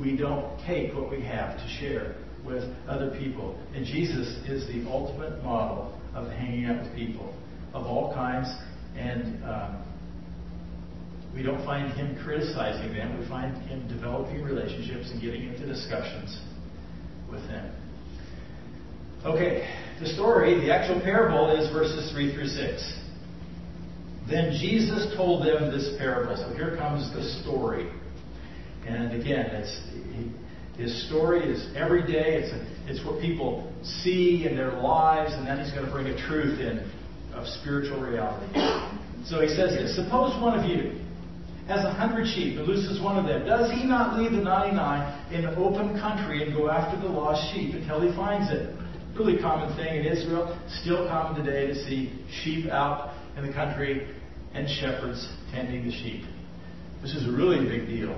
we 0.00 0.16
don't 0.16 0.58
take 0.66 0.94
what 0.94 1.10
we 1.10 1.20
have 1.22 1.56
to 1.58 1.68
share 1.80 2.16
with 2.44 2.64
other 2.88 3.10
people. 3.18 3.58
And 3.74 3.84
Jesus 3.84 4.28
is 4.48 4.66
the 4.66 4.88
ultimate 4.88 5.42
model 5.42 5.98
of 6.14 6.28
hanging 6.30 6.66
out 6.66 6.82
with 6.82 6.94
people 6.94 7.34
of 7.74 7.86
all 7.86 8.12
kinds. 8.14 8.48
And 8.96 9.44
um, 9.44 9.84
we 11.34 11.42
don't 11.42 11.64
find 11.64 11.92
him 11.92 12.18
criticizing 12.24 12.92
them. 12.94 13.18
We 13.18 13.28
find 13.28 13.56
him 13.68 13.86
developing 13.88 14.42
relationships 14.42 15.10
and 15.12 15.20
getting 15.20 15.44
into 15.44 15.66
discussions 15.66 16.40
with 17.30 17.42
them. 17.48 17.72
Okay, 19.24 19.68
the 20.00 20.08
story, 20.08 20.60
the 20.60 20.72
actual 20.74 21.00
parable 21.00 21.50
is 21.50 21.70
verses 21.70 22.10
3 22.12 22.34
through 22.34 22.46
6. 22.46 22.98
Then 24.30 24.52
Jesus 24.58 25.14
told 25.14 25.46
them 25.46 25.70
this 25.70 25.96
parable. 25.98 26.36
So 26.36 26.54
here 26.54 26.76
comes 26.76 27.12
the 27.12 27.22
story. 27.42 27.90
And 28.86 29.12
again, 29.12 29.46
it's 29.46 29.80
his 30.78 31.06
story 31.08 31.40
is 31.40 31.68
every 31.76 32.00
day. 32.00 32.40
It's, 32.40 32.52
a, 32.52 32.90
it's 32.90 33.04
what 33.04 33.20
people 33.20 33.70
see 33.82 34.46
in 34.48 34.56
their 34.56 34.72
lives, 34.72 35.34
and 35.34 35.46
then 35.46 35.62
he's 35.62 35.72
going 35.74 35.84
to 35.84 35.92
bring 35.92 36.06
a 36.06 36.16
truth 36.26 36.58
in 36.58 36.90
of 37.34 37.46
spiritual 37.46 38.00
reality. 38.00 38.46
So 39.26 39.40
he 39.40 39.48
says 39.48 39.76
this 39.76 39.94
Suppose 39.94 40.40
one 40.40 40.58
of 40.58 40.64
you 40.64 40.98
has 41.68 41.84
a 41.84 41.92
hundred 41.92 42.26
sheep 42.26 42.58
and 42.58 42.66
loses 42.66 43.00
one 43.00 43.18
of 43.18 43.26
them. 43.26 43.46
Does 43.46 43.70
he 43.72 43.84
not 43.84 44.18
leave 44.18 44.32
the 44.32 44.42
99 44.42 45.32
in 45.32 45.46
open 45.56 46.00
country 46.00 46.42
and 46.42 46.54
go 46.54 46.70
after 46.70 46.98
the 47.00 47.08
lost 47.08 47.52
sheep 47.52 47.74
until 47.74 48.00
he 48.00 48.16
finds 48.16 48.50
it? 48.50 48.74
Really 49.18 49.38
common 49.38 49.76
thing 49.76 49.96
in 49.96 50.06
Israel, 50.06 50.58
still 50.82 51.06
common 51.08 51.44
today 51.44 51.66
to 51.66 51.74
see 51.74 52.24
sheep 52.42 52.70
out 52.70 53.14
in 53.36 53.46
the 53.46 53.52
country 53.52 54.08
and 54.54 54.68
shepherds 54.68 55.28
tending 55.52 55.84
the 55.84 55.90
sheep. 55.90 56.24
This 57.02 57.14
is 57.14 57.28
a 57.28 57.32
really 57.32 57.66
big 57.66 57.86
deal 57.86 58.12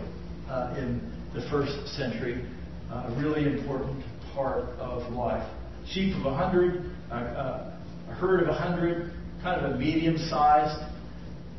uh, 0.49 0.75
in 0.79 1.01
the 1.35 1.41
first 1.51 1.89
century, 1.97 2.45
uh, 2.91 3.09
a 3.09 3.21
really 3.21 3.45
important 3.45 4.05
part 4.35 4.65
of 4.79 5.11
life. 5.13 5.49
Sheep 5.89 6.15
of 6.17 6.27
a 6.27 6.35
hundred, 6.35 6.91
uh, 7.11 7.15
uh, 7.15 7.81
a 8.11 8.15
herd 8.15 8.43
of 8.43 8.49
a 8.49 8.55
hundred, 8.55 9.13
kind 9.43 9.65
of 9.65 9.73
a 9.73 9.79
medium 9.79 10.19
sized, 10.19 10.79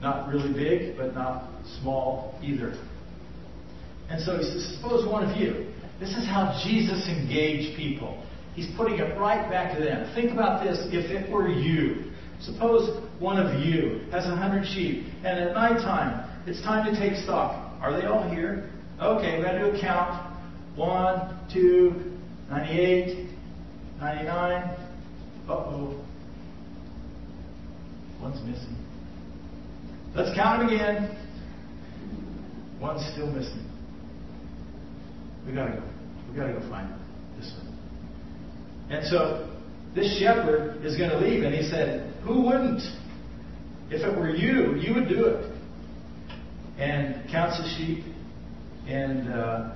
not 0.01 0.29
really 0.29 0.53
big, 0.53 0.95
but 0.95 1.15
not 1.15 1.49
small 1.81 2.39
either. 2.43 2.77
And 4.09 4.21
so 4.21 4.37
he 4.37 4.43
says, 4.43 4.75
suppose 4.77 5.07
one 5.09 5.29
of 5.29 5.35
you. 5.37 5.73
This 5.99 6.09
is 6.09 6.25
how 6.25 6.61
Jesus 6.63 7.07
engaged 7.07 7.77
people. 7.77 8.22
He's 8.55 8.67
putting 8.77 8.99
it 8.99 9.17
right 9.17 9.49
back 9.49 9.75
to 9.75 9.83
them. 9.83 10.13
Think 10.13 10.31
about 10.31 10.63
this 10.63 10.79
if 10.91 11.09
it 11.11 11.29
were 11.31 11.49
you. 11.49 12.11
Suppose 12.41 13.01
one 13.19 13.37
of 13.37 13.59
you 13.59 14.01
has 14.11 14.25
a 14.25 14.35
hundred 14.35 14.65
sheep, 14.67 15.05
and 15.23 15.39
at 15.39 15.53
nighttime 15.53 16.29
it's 16.45 16.61
time 16.61 16.91
to 16.93 16.99
take 16.99 17.15
stock. 17.23 17.71
Are 17.81 17.99
they 17.99 18.05
all 18.05 18.29
here? 18.29 18.69
Okay, 19.01 19.37
we 19.37 19.43
got 19.43 19.53
to 19.53 19.59
do 19.59 19.77
a 19.77 19.81
count. 19.81 20.33
1, 20.75 21.47
2, 21.53 22.17
98, 22.49 23.29
99. 23.99 24.63
Uh 25.47 25.51
oh. 25.51 26.05
One's 28.21 28.41
missing. 28.47 28.77
Let's 30.15 30.35
count 30.35 30.59
them 30.59 30.69
again. 30.69 31.17
One's 32.79 33.05
still 33.13 33.27
missing. 33.27 33.69
We 35.45 35.53
gotta 35.53 35.73
go. 35.73 35.83
We 36.29 36.37
gotta 36.37 36.53
go 36.53 36.69
find 36.69 36.93
this 37.37 37.51
one. 37.57 37.72
And 38.89 39.05
so 39.07 39.49
this 39.95 40.19
shepherd 40.19 40.83
is 40.83 40.97
going 40.97 41.09
to 41.09 41.17
leave, 41.17 41.43
and 41.43 41.53
he 41.53 41.63
said, 41.63 42.13
"Who 42.23 42.41
wouldn't? 42.43 42.81
If 43.89 44.01
it 44.01 44.17
were 44.17 44.29
you, 44.29 44.75
you 44.75 44.93
would 44.95 45.07
do 45.07 45.25
it." 45.25 45.51
And 46.77 47.29
counts 47.29 47.57
the 47.59 47.69
sheep, 47.77 48.03
and 48.87 49.31
uh, 49.31 49.73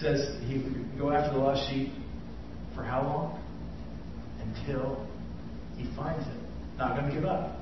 says 0.00 0.36
he 0.46 0.58
would 0.58 0.98
go 0.98 1.10
after 1.10 1.32
the 1.32 1.38
lost 1.38 1.70
sheep 1.70 1.92
for 2.74 2.82
how 2.82 3.02
long? 3.02 3.42
Until 4.42 5.06
he 5.76 5.84
finds 5.96 6.26
it. 6.26 6.34
Not 6.78 6.96
going 6.96 7.08
to 7.08 7.14
give 7.14 7.24
up. 7.24 7.56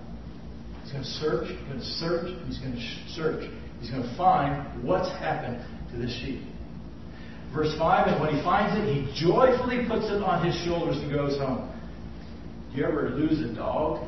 He's 0.83 0.93
going 0.93 1.05
to 1.05 1.11
search, 1.11 1.49
he's 1.49 1.69
going 1.69 1.79
to 1.79 1.85
search, 1.85 2.47
he's 2.47 2.59
going 2.59 2.75
to 2.75 2.81
search. 3.15 3.51
He's 3.81 3.91
going 3.91 4.03
to 4.03 4.17
find 4.17 4.85
what's 4.85 5.09
happened 5.19 5.65
to 5.93 5.99
this 5.99 6.13
sheep. 6.21 6.43
Verse 7.55 7.75
5 7.79 8.07
And 8.09 8.21
when 8.21 8.35
he 8.35 8.43
finds 8.43 8.79
it, 8.79 8.85
he 8.87 9.11
joyfully 9.15 9.87
puts 9.89 10.07
it 10.07 10.23
on 10.23 10.45
his 10.45 10.55
shoulders 10.65 10.97
and 10.99 11.13
goes 11.13 11.39
home. 11.39 11.71
Do 12.73 12.79
you 12.79 12.85
ever 12.85 13.11
lose 13.11 13.41
a 13.41 13.55
dog? 13.55 14.07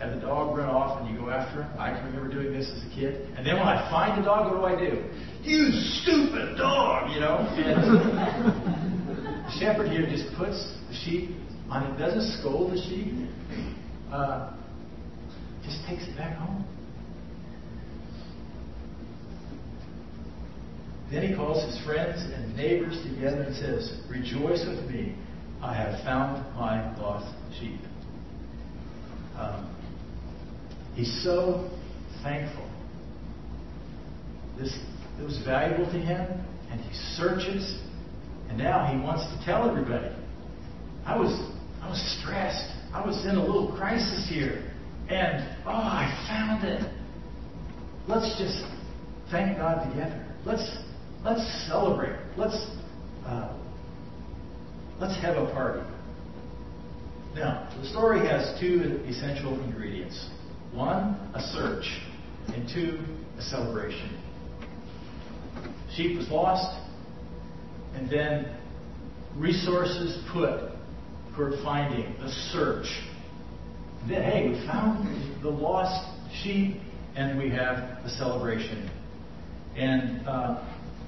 Have 0.00 0.14
the 0.14 0.20
dog 0.20 0.56
run 0.56 0.68
off 0.68 1.00
and 1.00 1.10
you 1.10 1.20
go 1.20 1.30
after 1.30 1.62
him? 1.62 1.70
I 1.78 1.90
can 1.90 2.06
remember 2.06 2.32
doing 2.32 2.52
this 2.52 2.68
as 2.68 2.82
a 2.82 2.94
kid. 2.94 3.28
And 3.36 3.46
then 3.46 3.56
when 3.56 3.68
I 3.68 3.88
find 3.90 4.20
the 4.20 4.24
dog, 4.24 4.50
what 4.50 4.58
do 4.58 4.64
I 4.64 4.90
do? 4.90 5.04
You 5.42 5.70
stupid 6.02 6.56
dog, 6.56 7.12
you 7.12 7.20
know? 7.20 7.46
And 7.56 9.44
the 9.44 9.50
shepherd 9.60 9.88
here 9.88 10.06
just 10.08 10.34
puts 10.36 10.72
the 10.88 10.94
sheep 11.04 11.30
on 11.70 11.84
it, 11.84 11.98
doesn't 11.98 12.40
scold 12.40 12.72
the 12.72 12.80
sheep, 12.80 13.12
uh, 14.10 14.52
just 15.62 15.86
takes 15.86 16.02
it 16.04 16.16
back 16.16 16.36
home. 16.38 16.64
Then 21.10 21.28
he 21.28 21.34
calls 21.34 21.64
his 21.64 21.84
friends 21.84 22.22
and 22.34 22.56
neighbors 22.56 23.00
together 23.02 23.42
and 23.42 23.54
says, 23.56 24.00
Rejoice 24.10 24.64
with 24.66 24.90
me, 24.90 25.14
I 25.62 25.74
have 25.74 26.02
found 26.04 26.44
my 26.56 26.96
lost 26.98 27.34
sheep. 27.58 27.80
Um, 29.36 29.74
he's 30.94 31.22
so 31.22 31.70
thankful. 32.22 32.68
This 34.58 34.76
it 35.18 35.22
was 35.22 35.40
valuable 35.44 35.86
to 35.86 35.98
him, 35.98 36.26
and 36.70 36.80
he 36.80 36.94
searches, 37.16 37.80
and 38.48 38.58
now 38.58 38.86
he 38.86 39.00
wants 39.00 39.24
to 39.24 39.44
tell 39.44 39.68
everybody. 39.68 40.14
I 41.06 41.16
was 41.16 41.30
I 41.82 41.88
was 41.88 42.18
stressed. 42.20 42.70
I 42.92 43.04
was 43.04 43.24
in 43.26 43.36
a 43.36 43.44
little 43.44 43.76
crisis 43.76 44.26
here. 44.28 44.70
And 45.08 45.46
oh, 45.66 45.70
I 45.70 46.08
found 46.28 46.64
it. 46.64 46.80
Let's 48.08 48.38
just 48.38 48.64
thank 49.30 49.58
God 49.58 49.88
together. 49.90 50.24
Let's 50.46 50.78
let's 51.24 51.66
celebrate. 51.66 52.16
Let's 52.36 52.56
uh, 53.26 53.56
let's 55.00 55.20
have 55.22 55.36
a 55.36 55.50
party. 55.52 55.82
Now, 57.34 57.68
the 57.80 57.88
story 57.88 58.20
has 58.28 58.58
two 58.60 59.02
essential 59.08 59.58
ingredients. 59.64 60.28
One, 60.72 61.18
a 61.34 61.40
search, 61.40 61.84
and 62.48 62.68
two, 62.68 63.00
a 63.38 63.42
celebration. 63.42 64.20
Sheep 65.96 66.16
was 66.16 66.28
lost, 66.28 66.80
and 67.94 68.08
then 68.10 68.56
resources 69.36 70.22
put 70.32 70.70
for 71.34 71.56
finding 71.64 72.14
the 72.20 72.28
search. 72.52 72.86
Then, 74.08 74.22
hey, 74.22 74.48
we 74.50 74.66
found 74.66 75.42
the 75.42 75.48
lost 75.48 76.08
sheep, 76.42 76.80
and 77.16 77.38
we 77.38 77.50
have 77.50 78.04
a 78.04 78.10
celebration. 78.10 78.90
And 79.76 80.26
uh, 80.26 80.62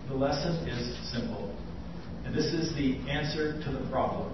the 0.08 0.14
lesson 0.14 0.68
is 0.68 1.12
simple. 1.12 1.54
And 2.24 2.34
this 2.34 2.46
is 2.46 2.74
the 2.74 2.98
answer 3.08 3.60
to 3.62 3.72
the 3.72 3.88
problem. 3.90 4.32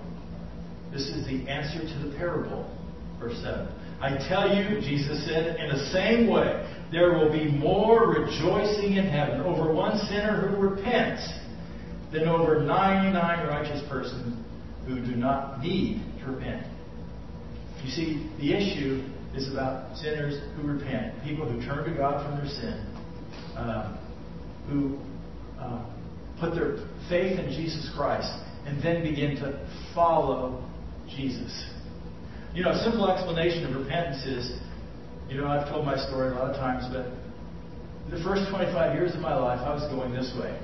This 0.92 1.08
is 1.08 1.26
the 1.26 1.48
answer 1.48 1.80
to 1.80 2.08
the 2.08 2.16
parable. 2.16 2.68
Verse 3.18 3.36
7. 3.42 3.68
I 4.00 4.16
tell 4.28 4.54
you, 4.54 4.80
Jesus 4.80 5.24
said, 5.26 5.56
in 5.56 5.68
the 5.68 5.86
same 5.92 6.28
way, 6.28 6.68
there 6.90 7.12
will 7.12 7.30
be 7.30 7.44
more 7.44 8.08
rejoicing 8.08 8.94
in 8.94 9.06
heaven 9.06 9.40
over 9.40 9.72
one 9.72 9.96
sinner 10.08 10.48
who 10.48 10.56
repents 10.56 11.32
than 12.12 12.28
over 12.28 12.60
99 12.60 13.14
righteous 13.46 13.82
persons 13.88 14.36
who 14.86 14.96
do 14.96 15.16
not 15.16 15.60
need 15.60 16.02
to 16.20 16.32
repent. 16.32 16.66
You 17.84 17.90
see, 17.90 18.30
the 18.38 18.52
issue 18.52 19.08
is 19.34 19.50
about 19.50 19.96
sinners 19.96 20.40
who 20.56 20.68
repent, 20.68 21.22
people 21.24 21.48
who 21.48 21.64
turn 21.64 21.88
to 21.88 21.96
God 21.96 22.26
from 22.26 22.36
their 22.36 22.54
sin, 22.54 22.86
um, 23.56 23.98
who 24.68 24.98
uh, 25.62 25.84
put 26.40 26.54
their 26.54 26.76
faith 27.08 27.38
in 27.38 27.50
Jesus 27.50 27.90
Christ, 27.96 28.30
and 28.66 28.82
then 28.82 29.02
begin 29.02 29.36
to 29.36 29.68
follow 29.94 30.62
Jesus. 31.08 31.70
You 32.54 32.64
know, 32.64 32.70
a 32.70 32.82
simple 32.82 33.10
explanation 33.10 33.64
of 33.66 33.80
repentance 33.80 34.24
is, 34.26 34.60
you 35.28 35.36
know, 35.38 35.46
I've 35.46 35.68
told 35.68 35.86
my 35.86 35.96
story 35.96 36.30
a 36.30 36.34
lot 36.34 36.50
of 36.50 36.56
times, 36.56 36.84
but 36.92 37.06
the 38.10 38.22
first 38.22 38.50
25 38.50 38.94
years 38.94 39.14
of 39.14 39.20
my 39.20 39.34
life, 39.34 39.60
I 39.60 39.72
was 39.72 39.90
going 39.90 40.12
this 40.12 40.32
way. 40.38 40.60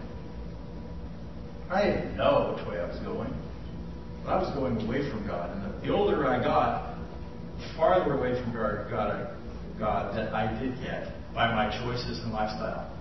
I 1.71 1.85
didn't 1.85 2.17
know 2.17 2.55
which 2.57 2.67
way 2.67 2.81
I 2.81 2.87
was 2.87 2.99
going. 3.01 3.33
But 4.25 4.33
I 4.33 4.37
was 4.43 4.55
going 4.55 4.81
away 4.87 5.11
from 5.11 5.27
God. 5.27 5.57
And 5.57 5.65
the, 5.65 5.87
the 5.87 5.95
older 5.95 6.27
I 6.27 6.43
got, 6.43 6.97
the 7.59 7.77
farther 7.77 8.15
away 8.15 8.41
from 8.43 8.53
God, 8.53 8.91
God, 8.91 9.37
God 9.79 10.17
that 10.17 10.35
I 10.35 10.59
did 10.61 10.75
get 10.83 11.13
by 11.35 11.53
my 11.53 11.71
choices 11.85 12.21
and 12.21 12.33
lifestyle. 12.33 12.98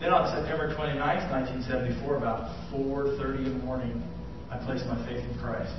Then 0.00 0.12
on 0.12 0.30
September 0.30 0.72
29th, 0.74 1.30
1974, 1.30 2.16
about 2.16 2.70
4.30 2.72 3.46
in 3.46 3.58
the 3.58 3.64
morning, 3.64 4.02
I 4.48 4.56
placed 4.64 4.86
my 4.86 4.96
faith 5.06 5.18
in 5.18 5.38
Christ. 5.40 5.74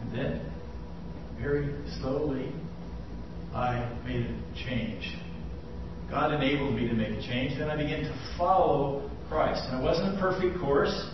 And 0.00 0.16
then, 0.16 0.52
very 1.38 1.76
slowly, 2.00 2.52
I 3.54 3.86
made 4.06 4.24
a 4.24 4.64
change. 4.66 5.18
God 6.10 6.32
enabled 6.32 6.74
me 6.74 6.88
to 6.88 6.94
make 6.94 7.10
a 7.10 7.22
change. 7.22 7.58
Then 7.58 7.68
I 7.68 7.76
began 7.76 8.00
to 8.00 8.34
follow 8.38 9.10
Christ. 9.28 9.62
And 9.68 9.80
it 9.80 9.84
wasn't 9.84 10.16
a 10.16 10.20
perfect 10.20 10.58
course, 10.58 11.10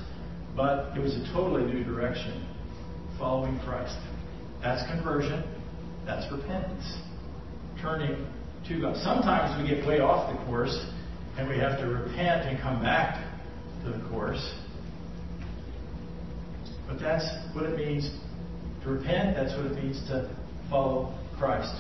but 0.54 0.96
it 0.96 1.00
was 1.00 1.16
a 1.16 1.32
totally 1.32 1.64
new 1.72 1.82
direction. 1.82 2.46
Following 3.18 3.58
Christ. 3.61 3.98
That's 4.62 4.88
conversion. 4.88 5.42
That's 6.06 6.30
repentance. 6.30 6.98
Turning 7.82 8.24
to 8.68 8.80
God. 8.80 8.96
Sometimes 9.02 9.61
we 9.61 9.68
get 9.68 9.87
way 9.87 9.98
off 9.98 10.32
the 10.32 10.44
course 10.46 10.78
and 11.38 11.48
we 11.48 11.57
have 11.57 11.79
to 11.79 11.87
repent 11.87 12.48
and 12.48 12.61
come 12.61 12.83
back 12.83 13.24
to 13.85 13.90
the 13.90 14.09
course. 14.11 14.55
But 16.88 16.98
that's 16.98 17.24
what 17.55 17.64
it 17.64 17.77
means 17.77 18.11
to 18.83 18.90
repent. 18.90 19.37
That's 19.37 19.55
what 19.57 19.66
it 19.66 19.74
means 19.83 20.01
to 20.09 20.35
follow 20.68 21.14
Christ. 21.38 21.72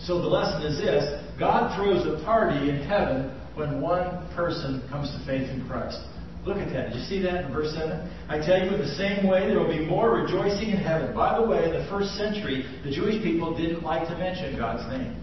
So 0.00 0.20
the 0.22 0.28
lesson 0.28 0.62
is 0.62 0.78
this 0.78 1.22
God 1.38 1.76
throws 1.76 2.06
a 2.06 2.24
party 2.24 2.70
in 2.70 2.82
heaven 2.82 3.38
when 3.54 3.82
one 3.82 4.26
person 4.34 4.82
comes 4.88 5.10
to 5.10 5.18
faith 5.26 5.50
in 5.50 5.66
Christ. 5.68 6.00
Look 6.46 6.56
at 6.56 6.72
that. 6.72 6.90
Did 6.90 7.00
you 7.00 7.04
see 7.04 7.20
that 7.22 7.44
in 7.44 7.52
verse 7.52 7.74
7? 7.74 8.08
I 8.30 8.38
tell 8.38 8.56
you, 8.56 8.72
in 8.72 8.80
the 8.80 8.94
same 8.94 9.28
way, 9.28 9.46
there 9.46 9.58
will 9.58 9.68
be 9.68 9.84
more 9.84 10.14
rejoicing 10.14 10.70
in 10.70 10.78
heaven. 10.78 11.14
By 11.14 11.38
the 11.38 11.44
way, 11.44 11.64
in 11.64 11.72
the 11.72 11.86
first 11.90 12.14
century, 12.14 12.64
the 12.84 12.90
Jewish 12.90 13.22
people 13.22 13.54
didn't 13.54 13.82
like 13.82 14.08
to 14.08 14.16
mention 14.16 14.56
God's 14.56 14.88
name. 14.90 15.20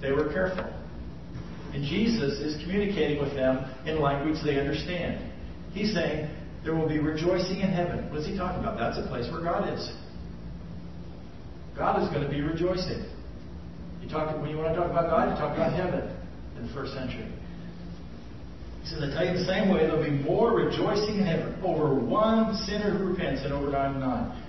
They 0.00 0.12
were 0.12 0.32
careful. 0.32 0.72
And 1.72 1.84
Jesus 1.84 2.38
is 2.38 2.62
communicating 2.62 3.20
with 3.22 3.34
them 3.34 3.64
in 3.86 4.00
language 4.00 4.36
they 4.44 4.60
understand. 4.60 5.32
He's 5.72 5.94
saying, 5.94 6.28
there 6.64 6.74
will 6.74 6.88
be 6.88 6.98
rejoicing 6.98 7.60
in 7.60 7.70
heaven. 7.70 8.10
What's 8.12 8.26
he 8.26 8.36
talking 8.36 8.60
about? 8.60 8.78
That's 8.78 8.98
a 8.98 9.08
place 9.08 9.30
where 9.32 9.42
God 9.42 9.72
is. 9.72 9.92
God 11.76 12.02
is 12.02 12.08
going 12.10 12.22
to 12.22 12.30
be 12.30 12.40
rejoicing. 12.40 13.04
You 14.02 14.08
talk, 14.08 14.38
when 14.40 14.50
you 14.50 14.58
want 14.58 14.74
to 14.74 14.80
talk 14.80 14.90
about 14.90 15.08
God, 15.08 15.30
you 15.30 15.36
talk 15.36 15.56
about 15.56 15.72
heaven 15.72 16.14
in 16.58 16.66
the 16.66 16.72
first 16.74 16.92
century. 16.92 17.26
He 18.82 18.88
says, 18.88 18.98
I 19.02 19.14
tell 19.14 19.26
you 19.26 19.38
the 19.38 19.44
same 19.44 19.72
way, 19.72 19.86
there'll 19.86 20.04
be 20.04 20.10
more 20.10 20.52
rejoicing 20.52 21.18
in 21.18 21.24
heaven 21.24 21.60
over 21.64 21.94
one 21.94 22.54
sinner 22.66 22.96
who 22.96 23.06
repents 23.06 23.42
than 23.42 23.52
over 23.52 23.70
99. 23.70 24.42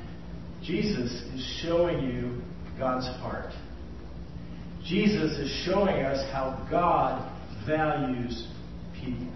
Jesus 0.63 1.11
is 1.33 1.59
showing 1.61 2.03
you 2.09 2.41
God's 2.77 3.05
heart. 3.21 3.53
Jesus 4.85 5.37
is 5.37 5.49
showing 5.65 6.03
us 6.03 6.29
how 6.31 6.67
God 6.69 7.31
values 7.65 8.47
people. 8.93 9.31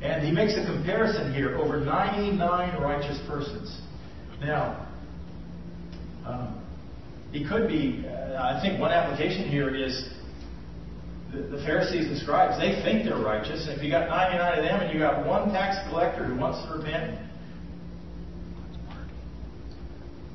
And 0.00 0.26
he 0.26 0.32
makes 0.32 0.54
a 0.56 0.64
comparison 0.64 1.32
here 1.34 1.58
over 1.58 1.78
99 1.78 2.82
righteous 2.82 3.20
persons. 3.28 3.80
Now, 4.40 4.88
um, 6.26 6.64
he 7.32 7.46
could 7.46 7.68
be, 7.68 8.04
uh, 8.06 8.42
I 8.42 8.60
think 8.62 8.80
one 8.80 8.90
application 8.90 9.48
here 9.48 9.74
is 9.74 10.08
the, 11.32 11.42
the 11.42 11.62
Pharisees 11.64 12.06
and 12.06 12.18
scribes, 12.18 12.58
they 12.58 12.82
think 12.82 13.04
they're 13.04 13.22
righteous. 13.22 13.68
If 13.68 13.82
you 13.82 13.90
got 13.90 14.08
99 14.08 14.58
of 14.58 14.64
them 14.64 14.80
and 14.80 14.92
you 14.92 14.98
got 14.98 15.26
one 15.26 15.52
tax 15.52 15.76
collector 15.88 16.24
who 16.24 16.36
wants 16.36 16.66
to 16.66 16.78
repent, 16.78 17.18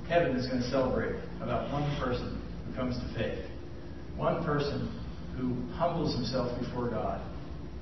heaven 0.08 0.38
is 0.38 0.48
going 0.48 0.62
to 0.62 0.70
celebrate 0.70 1.16
about 1.42 1.72
one 1.72 1.84
person 2.00 2.42
comes 2.78 2.96
to 2.96 3.20
faith. 3.20 3.44
One 4.16 4.46
person 4.46 4.94
who 5.36 5.68
humbles 5.74 6.16
himself 6.16 6.58
before 6.60 6.90
God 6.90 7.22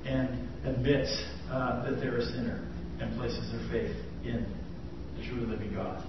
and 0.06 0.50
admits 0.66 1.12
uh, 1.52 1.84
that 1.84 2.00
they're 2.00 2.18
a 2.18 2.26
sinner 2.26 2.66
and 3.00 3.16
places 3.18 3.52
their 3.52 3.70
faith 3.70 3.96
in 4.24 4.46
the 5.18 5.26
true 5.28 5.46
living 5.46 5.74
God. 5.74 6.02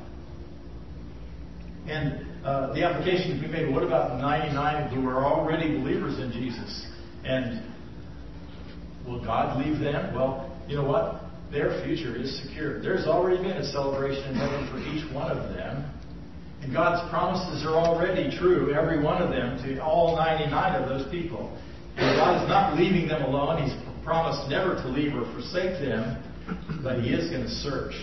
And 1.89 2.27
uh, 2.45 2.73
the 2.75 2.85
application 2.85 3.41
we 3.41 3.49
made 3.49 3.73
what 3.73 3.83
about 3.83 4.21
99 4.21 4.95
who 4.95 5.09
are 5.09 5.25
already 5.25 5.79
believers 5.79 6.19
in 6.19 6.33
Jesus? 6.33 6.87
And 7.25 7.73
will 9.07 9.25
God 9.25 9.65
leave 9.65 9.81
them? 9.81 10.15
Well, 10.15 10.57
you 10.69 10.77
know 10.77 10.85
what? 10.85 11.23
Their 11.51 11.85
future 11.85 12.17
is 12.17 12.43
secure. 12.43 12.83
There's 12.83 13.07
already 13.07 13.39
been 13.39 13.57
a 13.57 13.73
celebration 13.73 14.31
in 14.31 14.35
heaven 14.35 14.69
for 14.71 14.79
each 14.79 15.13
one 15.13 15.31
of 15.31 15.55
them. 15.55 15.93
And 16.67 16.75
God's 16.75 17.09
promises 17.11 17.65
are 17.65 17.79
already 17.79 18.37
true, 18.37 18.75
every 18.75 19.01
one 19.01 19.23
of 19.23 19.31
them, 19.31 19.57
to 19.63 19.81
all 19.81 20.17
99 20.17 20.83
of 20.83 20.89
those 20.89 21.09
people. 21.13 21.57
And 21.97 22.19
God 22.19 22.43
is 22.43 22.49
not 22.49 22.77
leaving 22.77 23.07
them 23.07 23.23
alone. 23.23 23.63
He's 23.63 23.77
promised 24.03 24.51
never 24.51 24.75
to 24.75 24.89
leave 24.89 25.15
or 25.15 25.25
forsake 25.33 25.79
them, 25.79 26.19
but 26.83 26.99
He 26.99 27.11
is 27.11 27.31
going 27.31 27.45
to 27.45 27.49
search. 27.49 27.95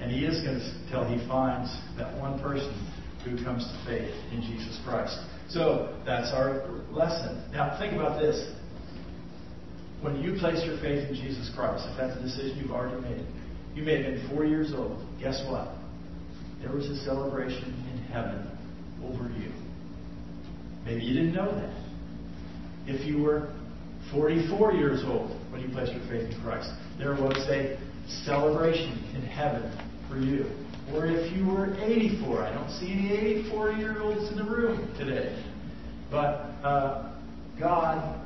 And 0.00 0.10
He 0.10 0.24
is 0.24 0.42
going 0.42 0.58
to 0.58 0.90
till 0.90 1.06
He 1.06 1.24
finds 1.28 1.70
that 1.96 2.18
one 2.18 2.42
person 2.42 2.74
who 3.24 3.38
comes 3.44 3.62
to 3.62 3.84
faith 3.86 4.10
in 4.32 4.42
Jesus 4.42 4.80
Christ. 4.84 5.16
So 5.48 5.96
that's 6.04 6.32
our 6.32 6.82
lesson. 6.90 7.38
Now 7.52 7.78
think 7.78 7.92
about 7.92 8.20
this. 8.20 8.50
When 10.00 10.20
you 10.20 10.40
place 10.40 10.58
your 10.66 10.76
faith 10.78 11.08
in 11.08 11.14
Jesus 11.14 11.52
Christ, 11.54 11.86
if 11.88 11.96
that's 11.96 12.18
a 12.18 12.22
decision 12.22 12.58
you've 12.58 12.72
already 12.72 13.00
made, 13.00 13.24
you 13.76 13.84
may 13.84 14.02
have 14.02 14.12
been 14.12 14.28
four 14.28 14.44
years 14.44 14.72
old. 14.74 15.06
Guess 15.20 15.46
what? 15.48 15.68
There 16.60 16.72
was 16.72 16.86
a 16.86 16.96
celebration 17.04 17.74
heaven 18.12 18.48
over 19.04 19.28
you. 19.38 19.50
Maybe 20.84 21.02
you 21.02 21.14
didn't 21.14 21.34
know 21.34 21.52
that. 21.54 21.82
If 22.86 23.06
you 23.06 23.22
were 23.22 23.52
44 24.12 24.72
years 24.72 25.02
old, 25.04 25.30
when 25.52 25.60
you 25.60 25.68
placed 25.68 25.92
your 25.92 26.02
faith 26.08 26.32
in 26.32 26.40
Christ. 26.42 26.70
There 26.98 27.12
was 27.12 27.36
a 27.48 27.78
celebration 28.24 29.12
in 29.14 29.22
heaven 29.22 29.70
for 30.08 30.18
you. 30.18 30.46
Or 30.92 31.06
if 31.06 31.32
you 31.36 31.46
were 31.46 31.76
84, 31.78 32.42
I 32.42 32.52
don't 32.52 32.70
see 32.78 32.90
any 32.90 33.12
84 33.12 33.72
year 33.72 34.00
olds 34.00 34.30
in 34.30 34.36
the 34.36 34.44
room 34.44 34.92
today. 34.98 35.42
But 36.10 36.56
uh, 36.64 37.14
God 37.60 38.20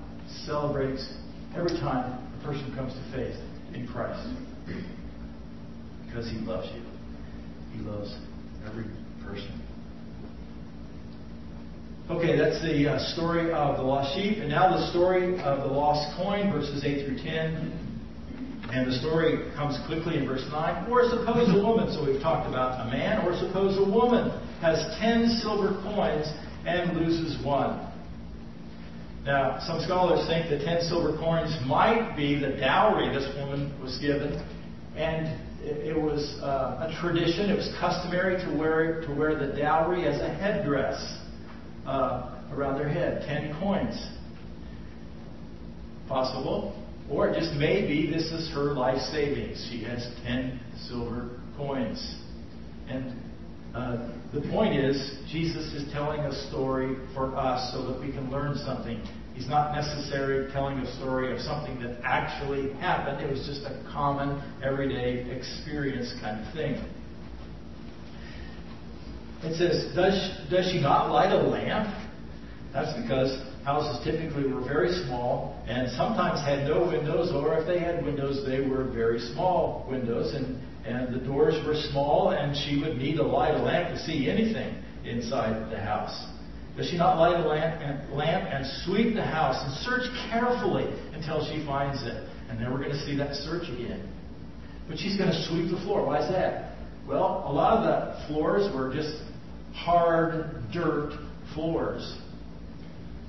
celebrates 0.45 1.13
every 1.55 1.79
time 1.79 2.23
a 2.41 2.45
person 2.45 2.75
comes 2.75 2.93
to 2.95 3.13
faith 3.13 3.37
in 3.75 3.87
Christ 3.89 4.27
because 6.07 6.31
He 6.31 6.39
loves 6.39 6.69
you. 6.75 6.83
He 7.73 7.83
loves 7.83 8.17
every 8.67 8.87
person. 9.23 9.66
Okay, 12.09 12.39
that's 12.39 12.63
the 12.63 12.87
uh, 12.87 12.99
story 13.15 13.51
of 13.51 13.79
the 13.79 13.83
lost 13.83 14.15
sheep. 14.15 14.39
And 14.39 14.49
now 14.49 14.71
the 14.71 14.91
story 14.93 15.41
of 15.41 15.59
the 15.59 15.75
lost 15.75 16.17
coin, 16.17 16.53
verses 16.53 16.85
8 16.85 17.05
through 17.05 17.19
10. 17.19 18.71
And 18.71 18.87
the 18.87 18.95
story 19.03 19.51
comes 19.57 19.77
quickly 19.89 20.17
in 20.17 20.25
verse 20.25 20.47
9. 20.49 20.89
Or 20.89 21.03
suppose 21.11 21.51
a 21.51 21.61
woman, 21.61 21.91
so 21.91 22.07
we've 22.07 22.23
talked 22.23 22.49
about 22.49 22.87
a 22.87 22.91
man, 22.93 23.27
or 23.27 23.35
suppose 23.35 23.77
a 23.77 23.91
woman 23.91 24.31
has 24.61 24.79
10 25.01 25.43
silver 25.43 25.83
coins 25.83 26.31
and 26.65 26.97
loses 26.97 27.45
one. 27.45 27.91
Now, 29.25 29.59
some 29.67 29.83
scholars 29.83 30.29
think 30.29 30.49
the 30.49 30.65
10 30.65 30.83
silver 30.83 31.19
coins 31.19 31.59
might 31.67 32.15
be 32.15 32.39
the 32.39 32.55
dowry 32.55 33.13
this 33.13 33.27
woman 33.35 33.75
was 33.83 33.99
given. 33.99 34.47
And 34.95 35.27
it, 35.61 36.01
was 36.01 36.39
uh, 36.41 36.87
a 36.87 36.97
tradition, 37.01 37.51
it 37.51 37.57
was 37.57 37.69
customary 37.81 38.39
to 38.47 38.57
wear, 38.57 39.01
to 39.01 39.13
wear 39.13 39.35
the 39.35 39.59
dowry 39.59 40.07
as 40.07 40.21
a 40.21 40.29
headdress 40.29 41.26
uh, 41.87 42.43
around 42.53 42.79
their 42.79 42.89
head. 42.89 43.25
Ten 43.27 43.59
coins. 43.61 44.09
Possible. 46.09 46.83
Or 47.11 47.33
just 47.33 47.53
maybe 47.55 48.11
this 48.11 48.25
is 48.33 48.51
her 48.55 48.73
life 48.73 49.01
savings. 49.13 49.69
She 49.71 49.83
has 49.85 50.09
ten 50.25 50.61
silver 50.89 51.41
coins. 51.57 52.17
And 52.89 53.15
uh, 53.75 54.09
the 54.33 54.41
point 54.51 54.75
is, 54.75 54.97
Jesus 55.31 55.73
is 55.73 55.93
telling 55.93 56.21
a 56.21 56.49
story 56.49 56.97
for 57.15 57.37
us 57.37 57.73
so 57.73 57.87
that 57.93 58.01
we 58.01 58.11
can 58.11 58.31
learn 58.31 58.57
something. 58.57 59.05
He's 59.35 59.49
not 59.49 59.75
necessarily 59.75 60.51
telling 60.53 60.79
a 60.79 60.97
story 60.97 61.33
of 61.33 61.41
something 61.41 61.79
that 61.81 62.01
actually 62.03 62.73
happened. 62.75 63.21
It 63.21 63.31
was 63.31 63.45
just 63.47 63.63
a 63.63 63.85
common, 63.93 64.43
everyday 64.65 65.31
experience 65.31 66.15
kind 66.23 66.45
of 66.45 66.55
thing. 66.55 66.83
It 69.47 69.55
says, 69.55 69.95
does, 69.95 70.51
does 70.51 70.73
she 70.73 70.81
not 70.81 71.13
light 71.13 71.31
a 71.31 71.39
lamp? 71.39 71.87
That's 72.73 73.01
because 73.01 73.41
houses 73.65 74.05
typically 74.05 74.53
were 74.53 74.63
very 74.63 74.91
small 75.07 75.63
and 75.69 75.91
sometimes 75.93 76.41
had 76.41 76.67
no 76.67 76.87
windows, 76.87 77.31
or 77.33 77.57
if 77.59 77.67
they 77.67 77.79
had 77.79 78.05
windows, 78.05 78.45
they 78.45 78.61
were 78.61 78.91
very 78.91 79.21
small 79.21 79.87
windows, 79.89 80.35
and, 80.35 80.61
and 80.85 81.15
the 81.15 81.25
doors 81.25 81.55
were 81.65 81.75
small, 81.91 82.31
and 82.31 82.57
she 82.57 82.81
would 82.83 82.97
need 82.99 83.17
to 83.17 83.23
light 83.23 83.55
a 83.55 83.63
lamp 83.63 83.95
to 83.95 84.05
see 84.05 84.29
anything 84.29 84.83
inside 85.05 85.71
the 85.71 85.79
house. 85.79 86.27
Does 86.77 86.91
she 86.91 86.99
not 86.99 87.17
light 87.19 87.39
a 87.39 87.49
lamp 87.49 87.81
and, 87.81 88.13
lamp 88.13 88.49
and 88.53 88.67
sweep 88.85 89.15
the 89.15 89.25
house 89.25 89.57
and 89.65 89.73
search 89.87 90.11
carefully 90.29 90.85
until 91.15 91.47
she 91.47 91.65
finds 91.65 92.03
it? 92.03 92.29
And 92.51 92.61
then 92.61 92.73
we're 92.73 92.81
going 92.81 92.93
to 92.93 93.07
see 93.07 93.17
that 93.17 93.35
search 93.35 93.69
again. 93.71 94.07
But 94.89 94.99
she's 94.99 95.17
going 95.17 95.31
to 95.31 95.47
sweep 95.49 95.71
the 95.71 95.81
floor. 95.87 96.05
Why 96.05 96.23
is 96.23 96.31
that? 96.31 96.77
Well, 97.09 97.45
a 97.47 97.53
lot 97.53 97.79
of 97.79 97.85
the 97.85 98.27
floors 98.27 98.73
were 98.75 98.93
just 98.93 99.23
hard 99.77 100.63
dirt 100.73 101.13
floors, 101.55 102.19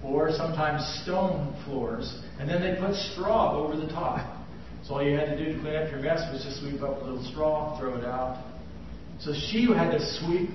or 0.03 0.31
sometimes 0.31 0.81
stone 1.03 1.55
floors, 1.65 2.21
and 2.39 2.49
then 2.49 2.61
they 2.61 2.79
put 2.79 2.95
straw 2.95 3.57
over 3.57 3.75
the 3.75 3.87
top. 3.87 4.45
So 4.85 4.95
all 4.95 5.03
you 5.03 5.17
had 5.17 5.25
to 5.25 5.37
do 5.37 5.53
to 5.53 5.59
clean 5.59 5.75
up 5.75 5.91
your 5.91 5.99
mess 5.99 6.21
was 6.31 6.43
just 6.43 6.61
sweep 6.61 6.81
up 6.81 7.01
a 7.01 7.03
little 7.03 7.23
straw, 7.31 7.77
throw 7.79 7.95
it 7.95 8.05
out. 8.05 8.43
So 9.19 9.33
she 9.33 9.65
had 9.65 9.91
to 9.91 9.99
sweep 10.19 10.49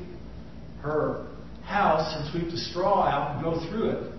her 0.80 1.26
house 1.64 2.14
and 2.16 2.30
sweep 2.32 2.50
the 2.50 2.56
straw 2.56 3.04
out 3.04 3.36
and 3.36 3.44
go 3.44 3.68
through 3.68 3.90
it 3.90 4.12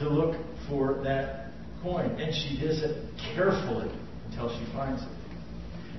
to 0.00 0.08
look 0.08 0.36
for 0.68 1.00
that 1.04 1.50
coin. 1.82 2.10
And 2.20 2.34
she 2.34 2.60
does 2.64 2.82
it 2.82 3.04
carefully 3.34 3.90
until 4.28 4.48
she 4.50 4.72
finds 4.72 5.02
it. 5.02 5.17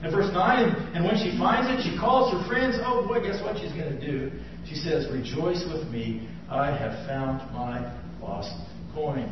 In 0.04 0.12
verse 0.12 0.32
9, 0.32 0.94
and 0.96 1.04
when 1.04 1.18
she 1.18 1.38
finds 1.38 1.68
it, 1.70 1.84
she 1.84 1.98
calls 1.98 2.32
her 2.32 2.48
friends. 2.48 2.78
Oh 2.80 3.06
boy, 3.06 3.22
guess 3.22 3.42
what 3.44 3.58
she's 3.58 3.74
going 3.74 4.00
to 4.00 4.00
do? 4.00 4.32
She 4.66 4.76
says, 4.76 5.08
Rejoice 5.12 5.66
with 5.74 5.90
me, 5.90 6.30
I 6.50 6.68
have 6.68 7.06
found 7.06 7.40
my 7.52 7.94
lost 8.22 8.54
coin, 8.94 9.30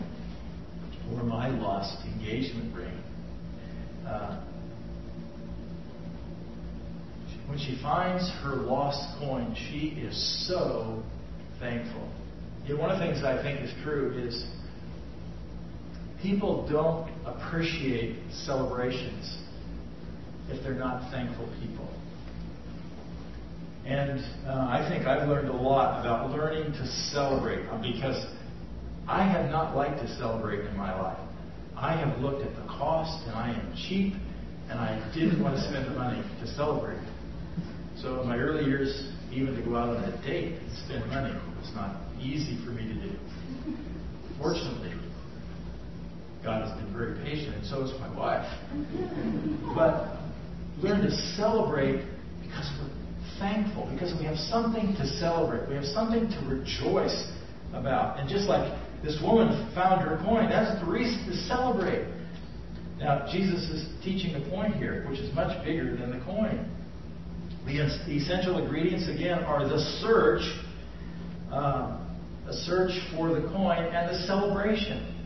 or 1.13 1.23
my 1.23 1.47
lost 1.47 2.05
engagement 2.05 2.75
ring. 2.75 3.01
Uh, 4.05 4.43
when 7.47 7.57
she 7.57 7.79
finds 7.81 8.29
her 8.43 8.57
lost 8.57 9.17
coin, 9.19 9.55
she 9.55 9.97
is 10.01 10.47
so 10.49 11.01
thankful. 11.59 12.11
You 12.65 12.75
know, 12.75 12.81
one 12.81 12.91
of 12.91 12.99
the 12.99 13.05
things 13.05 13.23
I 13.23 13.41
think 13.41 13.61
is 13.61 13.73
true 13.83 14.17
is 14.17 14.45
people 16.21 16.67
don't 16.69 17.09
appreciate 17.25 18.17
celebrations 18.33 19.46
if 20.49 20.63
they're 20.63 20.73
not 20.73 21.11
thankful 21.11 21.47
people. 21.61 21.87
And 23.85 24.19
uh, 24.45 24.67
I 24.69 24.85
think 24.89 25.07
I've 25.07 25.29
learned 25.29 25.49
a 25.49 25.55
lot 25.55 26.01
about 26.01 26.31
learning 26.31 26.73
to 26.73 26.87
celebrate 27.11 27.63
because 27.81 28.25
I 29.07 29.23
have 29.23 29.49
not 29.49 29.75
liked 29.75 30.01
to 30.01 30.17
celebrate 30.17 30.65
in 30.65 30.75
my 30.75 30.99
life. 30.99 31.19
I 31.75 31.95
have 31.95 32.19
looked 32.19 32.45
at 32.45 32.53
the 32.55 32.67
cost 32.67 33.25
and 33.27 33.35
I 33.35 33.51
am 33.51 33.73
cheap 33.87 34.13
and 34.69 34.79
I 34.79 35.11
didn't 35.15 35.41
want 35.41 35.55
to 35.55 35.61
spend 35.61 35.85
the 35.85 35.97
money 35.97 36.21
to 36.41 36.47
celebrate. 36.55 36.99
So 38.01 38.21
in 38.21 38.27
my 38.27 38.37
early 38.37 38.65
years, 38.65 39.11
even 39.31 39.55
to 39.55 39.61
go 39.61 39.75
out 39.75 39.95
on 39.95 40.03
a 40.03 40.21
date 40.21 40.59
and 40.59 40.77
spend 40.85 41.07
money 41.07 41.33
was 41.59 41.71
not 41.73 41.95
easy 42.19 42.57
for 42.65 42.71
me 42.71 42.87
to 42.87 42.93
do. 42.93 43.15
Fortunately, 44.37 44.93
God 46.43 46.67
has 46.67 46.77
been 46.79 46.93
very 46.93 47.17
patient, 47.23 47.55
and 47.55 47.65
so 47.65 47.81
has 47.81 47.99
my 47.99 48.13
wife. 48.15 48.47
But 49.75 50.16
learn 50.81 51.01
to 51.01 51.11
celebrate 51.35 52.05
because 52.41 52.69
we're 52.79 52.93
thankful, 53.39 53.89
because 53.91 54.17
we 54.19 54.25
have 54.25 54.37
something 54.37 54.95
to 54.95 55.07
celebrate. 55.07 55.67
We 55.69 55.75
have 55.75 55.85
something 55.85 56.29
to 56.29 56.39
rejoice 56.47 57.31
about. 57.73 58.19
And 58.19 58.29
just 58.29 58.47
like 58.47 58.77
this 59.03 59.19
woman 59.21 59.71
found 59.73 60.01
her 60.07 60.17
coin, 60.23 60.49
that's 60.49 60.79
the 60.79 60.89
reason 60.89 61.25
to 61.27 61.35
celebrate. 61.47 62.07
Now, 62.99 63.27
Jesus 63.31 63.69
is 63.69 63.87
teaching 64.03 64.35
a 64.35 64.49
point 64.49 64.75
here, 64.75 65.05
which 65.07 65.19
is 65.19 65.33
much 65.35 65.63
bigger 65.63 65.95
than 65.95 66.17
the 66.17 66.23
coin. 66.25 66.67
The 67.65 67.81
essential 67.81 68.57
ingredients, 68.57 69.07
again, 69.07 69.39
are 69.39 69.67
the 69.67 69.79
search, 70.01 70.41
uh, 71.51 71.99
the 72.45 72.53
search 72.53 72.91
for 73.13 73.29
the 73.39 73.47
coin, 73.49 73.83
and 73.83 74.09
the 74.09 74.25
celebration. 74.25 75.16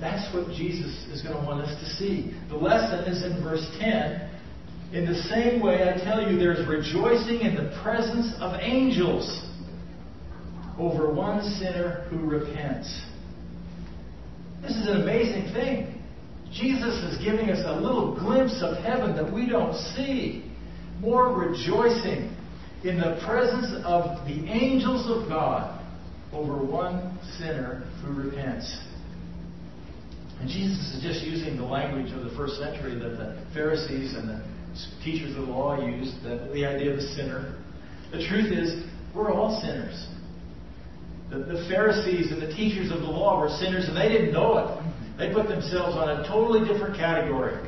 That's 0.00 0.32
what 0.34 0.48
Jesus 0.48 1.06
is 1.12 1.22
going 1.22 1.36
to 1.36 1.44
want 1.44 1.60
us 1.60 1.78
to 1.78 1.86
see. 1.96 2.34
The 2.48 2.56
lesson 2.56 3.04
is 3.12 3.22
in 3.22 3.42
verse 3.42 3.66
10. 3.78 4.30
In 4.92 5.06
the 5.06 5.22
same 5.28 5.62
way, 5.62 5.88
I 5.88 6.02
tell 6.02 6.28
you, 6.28 6.38
there's 6.38 6.66
rejoicing 6.66 7.40
in 7.40 7.54
the 7.54 7.78
presence 7.82 8.34
of 8.40 8.58
angels 8.60 9.46
over 10.78 11.12
one 11.12 11.42
sinner 11.58 12.06
who 12.08 12.18
repents. 12.18 13.04
This 14.62 14.72
is 14.72 14.88
an 14.88 15.02
amazing 15.02 15.52
thing. 15.52 16.02
Jesus 16.52 16.94
is 17.04 17.22
giving 17.22 17.50
us 17.50 17.60
a 17.64 17.80
little 17.80 18.18
glimpse 18.18 18.60
of 18.62 18.82
heaven 18.82 19.14
that 19.14 19.32
we 19.32 19.48
don't 19.48 19.74
see. 19.94 20.50
More 20.98 21.32
rejoicing 21.32 22.34
in 22.82 22.98
the 22.98 23.20
presence 23.24 23.72
of 23.84 24.26
the 24.26 24.48
angels 24.48 25.06
of 25.08 25.28
God 25.28 25.78
over 26.32 26.56
one 26.56 27.18
sinner 27.38 27.86
who 28.02 28.12
repents. 28.12 28.76
And 30.40 30.48
Jesus 30.48 30.94
is 30.94 31.02
just 31.02 31.22
using 31.22 31.56
the 31.58 31.64
language 31.64 32.12
of 32.12 32.24
the 32.24 32.34
first 32.34 32.56
century 32.56 32.94
that 32.94 33.16
the 33.18 33.44
Pharisees 33.52 34.14
and 34.14 34.28
the 34.28 34.42
teachers 35.04 35.36
of 35.36 35.46
the 35.46 35.52
law 35.52 35.78
used, 35.84 36.22
the, 36.22 36.50
the 36.54 36.64
idea 36.64 36.92
of 36.92 36.96
the 36.96 37.08
sinner. 37.14 37.62
The 38.10 38.26
truth 38.26 38.50
is, 38.50 38.84
we're 39.14 39.32
all 39.32 39.60
sinners. 39.60 40.08
The, 41.28 41.38
the 41.40 41.68
Pharisees 41.68 42.32
and 42.32 42.40
the 42.40 42.52
teachers 42.54 42.90
of 42.90 43.00
the 43.00 43.06
law 43.06 43.38
were 43.38 43.50
sinners, 43.50 43.86
and 43.86 43.96
they 43.96 44.08
didn't 44.08 44.32
know 44.32 44.58
it. 44.58 45.18
They 45.18 45.32
put 45.34 45.48
themselves 45.48 45.94
on 45.94 46.08
a 46.08 46.26
totally 46.26 46.66
different 46.66 46.96
category 46.96 47.60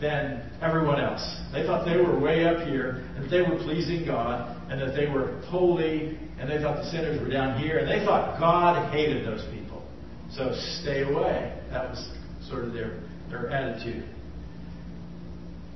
than 0.00 0.50
everyone 0.60 1.00
else. 1.00 1.22
They 1.52 1.62
thought 1.62 1.84
they 1.84 1.96
were 1.96 2.18
way 2.18 2.44
up 2.44 2.66
here, 2.66 3.08
and 3.16 3.30
they 3.30 3.42
were 3.42 3.56
pleasing 3.62 4.04
God, 4.04 4.60
and 4.68 4.80
that 4.80 4.96
they 4.96 5.06
were 5.06 5.40
holy, 5.46 6.18
and 6.40 6.50
they 6.50 6.58
thought 6.58 6.82
the 6.82 6.90
sinners 6.90 7.20
were 7.20 7.30
down 7.30 7.62
here, 7.62 7.78
and 7.78 7.88
they 7.88 8.04
thought 8.04 8.40
God 8.40 8.92
hated 8.92 9.24
those 9.24 9.46
people. 9.54 9.86
So 10.32 10.52
stay 10.82 11.02
away. 11.02 11.61
That 11.72 11.90
was 11.90 12.10
sort 12.48 12.64
of 12.64 12.72
their, 12.72 13.00
their 13.30 13.50
attitude. 13.50 14.04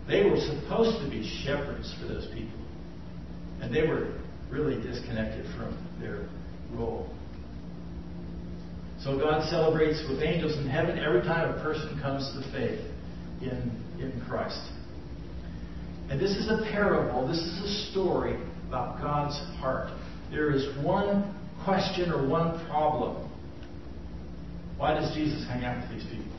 They 0.06 0.24
were 0.24 0.36
supposed 0.36 1.02
to 1.02 1.10
be 1.10 1.26
shepherds 1.44 1.92
for 2.00 2.06
those 2.06 2.26
people. 2.26 2.58
And 3.60 3.74
they 3.74 3.86
were 3.86 4.14
really 4.50 4.80
disconnected 4.80 5.46
from 5.56 5.76
their 6.00 6.28
role. 6.72 7.08
So 9.02 9.18
God 9.18 9.48
celebrates 9.50 10.02
with 10.08 10.22
angels 10.22 10.56
in 10.56 10.68
heaven 10.68 10.98
every 10.98 11.22
time 11.22 11.58
a 11.58 11.62
person 11.62 11.98
comes 12.00 12.30
to 12.32 12.52
faith 12.52 12.80
in, 13.40 13.70
in 13.98 14.22
Christ. 14.28 14.60
And 16.10 16.20
this 16.20 16.32
is 16.32 16.48
a 16.48 16.58
parable, 16.70 17.26
this 17.26 17.38
is 17.38 17.62
a 17.62 17.90
story 17.90 18.38
about 18.68 19.00
God's 19.00 19.36
heart. 19.58 19.90
There 20.30 20.52
is 20.52 20.66
one 20.84 21.34
question 21.64 22.10
or 22.12 22.28
one 22.28 22.64
problem. 22.68 23.25
Why 24.78 24.94
does 24.94 25.14
Jesus 25.14 25.46
hang 25.48 25.64
out 25.64 25.80
with 25.80 25.98
these 25.98 26.10
people? 26.10 26.32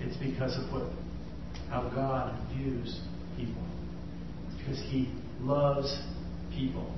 It's 0.00 0.16
because 0.16 0.56
of 0.56 0.72
what 0.72 0.90
how 1.70 1.88
God 1.94 2.34
views 2.54 3.00
people. 3.36 3.62
Because 4.56 4.78
he 4.90 5.12
loves 5.40 6.00
people. 6.52 6.92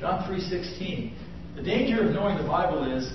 John 0.00 0.24
3:16. 0.28 1.12
The 1.56 1.62
danger 1.62 2.06
of 2.06 2.14
knowing 2.14 2.38
the 2.38 2.44
Bible 2.44 2.84
is 2.96 3.12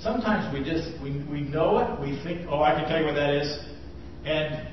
sometimes 0.00 0.52
we 0.54 0.64
just 0.64 1.00
we, 1.02 1.24
we 1.30 1.40
know 1.40 1.78
it, 1.78 2.00
we 2.00 2.22
think, 2.22 2.46
oh, 2.48 2.62
I 2.62 2.74
can 2.74 2.88
tell 2.88 3.00
you 3.00 3.06
what 3.06 3.14
that 3.14 3.34
is, 3.34 3.58
and 4.24 4.68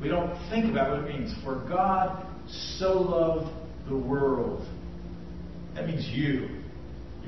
we 0.00 0.08
don't 0.08 0.30
think 0.50 0.70
about 0.70 0.90
what 0.90 1.10
it 1.10 1.18
means. 1.18 1.34
For 1.44 1.66
God 1.68 2.26
so 2.78 2.92
loved 2.92 3.52
the 3.88 3.96
world. 3.96 4.66
That 5.74 5.86
means 5.86 6.06
you. 6.06 6.59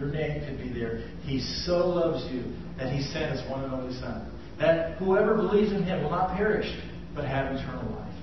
Your 0.02 0.10
name 0.10 0.44
could 0.44 0.58
be 0.58 0.80
there. 0.80 1.04
He 1.22 1.38
so 1.64 1.86
loves 1.86 2.26
you 2.32 2.42
that 2.76 2.92
he 2.92 3.02
sent 3.12 3.38
his 3.38 3.48
one 3.48 3.62
and 3.62 3.72
only 3.72 3.94
Son. 4.00 4.28
That 4.58 4.96
whoever 4.96 5.36
believes 5.36 5.70
in 5.70 5.84
him 5.84 6.02
will 6.02 6.10
not 6.10 6.36
perish, 6.36 6.66
but 7.14 7.24
have 7.24 7.54
eternal 7.54 7.88
life. 7.92 8.14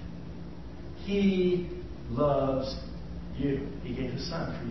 He 1.06 1.70
loves 2.10 2.78
you. 3.38 3.66
He 3.82 3.96
gave 3.96 4.12
his 4.12 4.30
Son 4.30 4.60
for 4.60 4.66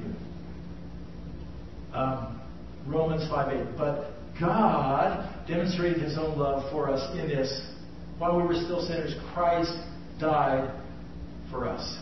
you. 1.97 1.99
Um, 1.99 2.43
Romans 2.87 3.23
5.8, 3.31 3.79
But 3.79 4.11
God 4.39 5.47
demonstrated 5.49 6.03
his 6.03 6.19
own 6.19 6.39
love 6.39 6.71
for 6.71 6.91
us 6.91 7.11
in 7.19 7.27
this. 7.27 7.71
While 8.19 8.37
we 8.37 8.43
were 8.43 8.55
still 8.55 8.87
sinners, 8.87 9.15
Christ 9.33 9.73
died 10.21 10.79
for 11.51 11.67
us. 11.67 11.99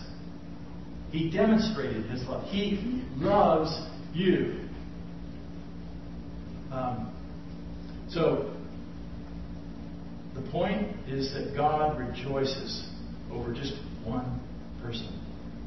He 1.13 1.31
demonstrated 1.31 2.07
his 2.07 2.25
love. 2.25 2.49
He 2.49 3.05
loves 3.19 3.89
you. 4.13 4.66
Um, 6.77 7.11
so, 8.11 8.53
the 10.35 10.43
point 10.51 10.95
is 11.09 11.33
that 11.33 11.55
God 11.57 11.99
rejoices 11.99 12.87
over 13.33 13.55
just 13.55 13.73
one 14.05 14.41
person. 14.83 15.09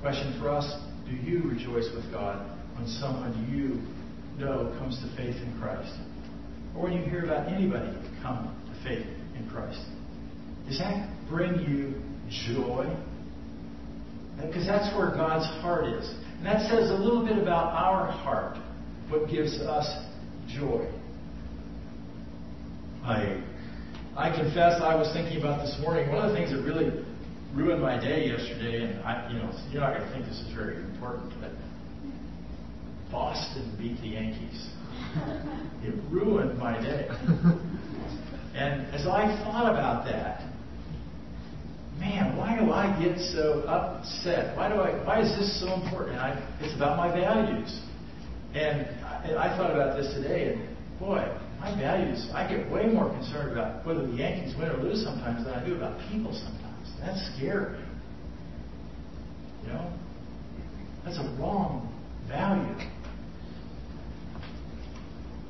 Question 0.01 0.39
for 0.39 0.49
us 0.49 0.71
Do 1.09 1.15
you 1.15 1.49
rejoice 1.49 1.89
with 1.95 2.11
God 2.11 2.47
when 2.77 2.87
someone 2.87 3.33
you 3.51 3.81
know 4.39 4.75
comes 4.77 4.99
to 4.99 5.07
faith 5.17 5.35
in 5.35 5.57
Christ? 5.59 5.93
Or 6.75 6.83
when 6.83 6.93
you 6.93 7.01
hear 7.01 7.25
about 7.25 7.51
anybody 7.51 7.91
come 8.21 8.55
to 8.67 8.87
faith 8.87 9.07
in 9.35 9.49
Christ? 9.49 9.81
Does 10.67 10.77
that 10.77 11.09
bring 11.27 11.59
you 11.61 11.95
joy? 12.53 12.85
Because 14.45 14.67
that's 14.67 14.95
where 14.95 15.09
God's 15.09 15.45
heart 15.61 15.85
is. 15.87 16.07
And 16.37 16.45
that 16.45 16.69
says 16.69 16.91
a 16.91 16.93
little 16.93 17.25
bit 17.25 17.39
about 17.39 17.73
our 17.73 18.11
heart, 18.11 18.57
what 19.09 19.27
gives 19.27 19.59
us 19.59 19.87
joy. 20.47 20.87
I 23.09 23.41
I 24.15 24.29
confess 24.29 24.81
I 24.81 24.93
was 24.93 25.11
thinking 25.13 25.39
about 25.39 25.65
this 25.65 25.75
morning. 25.81 26.09
One 26.13 26.23
of 26.23 26.31
the 26.31 26.37
things 26.37 26.51
that 26.51 26.61
really 26.61 26.91
ruined 27.55 27.81
my 27.81 27.99
day 27.99 28.27
yesterday, 28.27 28.83
and 28.83 29.01
I, 29.01 29.31
you 29.31 29.39
know, 29.39 29.49
you're 29.71 29.81
not 29.81 29.97
going 29.97 30.05
to 30.05 30.13
think 30.13 30.25
this 30.25 30.39
is 30.39 30.53
very 30.53 30.75
important, 30.75 31.33
but 31.41 31.51
Boston 33.11 33.75
beat 33.79 33.99
the 34.01 34.09
Yankees. 34.09 34.69
It 35.81 35.95
ruined 36.11 36.59
my 36.59 36.79
day. 36.81 37.07
And 38.53 38.93
as 38.93 39.07
I 39.07 39.41
thought 39.43 39.71
about 39.71 40.03
that, 40.05 40.41
man, 41.97 42.35
why 42.35 42.59
do 42.59 42.71
I 42.73 42.91
get 43.01 43.17
so 43.31 43.63
upset? 43.65 44.57
Why 44.57 44.67
do 44.67 44.75
I? 44.75 45.03
Why 45.05 45.21
is 45.21 45.31
this 45.39 45.61
so 45.61 45.73
important? 45.73 46.17
I, 46.19 46.35
it's 46.59 46.75
about 46.75 46.97
my 46.97 47.09
values. 47.09 47.79
And 48.53 48.87
I, 49.05 49.47
I 49.47 49.57
thought 49.57 49.71
about 49.71 49.95
this 49.95 50.13
today, 50.13 50.53
and 50.53 50.99
boy, 50.99 51.23
my 51.59 51.75
values, 51.77 52.29
I 52.33 52.47
get 52.47 52.71
way 52.71 52.87
more 52.87 53.09
concerned 53.09 53.51
about 53.51 53.85
whether 53.85 54.07
the 54.07 54.13
Yankees 54.13 54.55
win 54.57 54.69
or 54.69 54.77
lose 54.77 55.03
sometimes 55.03 55.45
than 55.45 55.53
I 55.53 55.65
do 55.65 55.75
about 55.75 55.99
people 56.09 56.33
sometimes. 56.33 56.91
That's 57.01 57.35
scary. 57.35 57.79
You 59.63 59.73
know? 59.73 59.93
That's 61.03 61.17
a 61.17 61.35
wrong 61.39 61.93
value. 62.27 62.75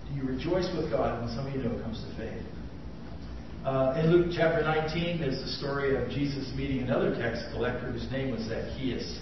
Do 0.07 0.15
you 0.15 0.23
rejoice 0.23 0.67
with 0.75 0.89
God 0.89 1.21
when 1.21 1.35
somebody 1.35 1.59
you 1.59 1.63
know 1.63 1.81
comes 1.83 2.03
to 2.03 2.17
faith? 2.17 2.43
Uh, 3.65 4.01
in 4.01 4.09
Luke 4.09 4.31
chapter 4.35 4.63
19 4.63 5.21
is 5.21 5.41
the 5.41 5.51
story 5.59 5.95
of 6.01 6.09
Jesus 6.09 6.51
meeting 6.55 6.79
another 6.79 7.13
tax 7.13 7.43
collector 7.53 7.91
whose 7.91 8.09
name 8.09 8.31
was 8.31 8.41
Zacchaeus. 8.47 9.19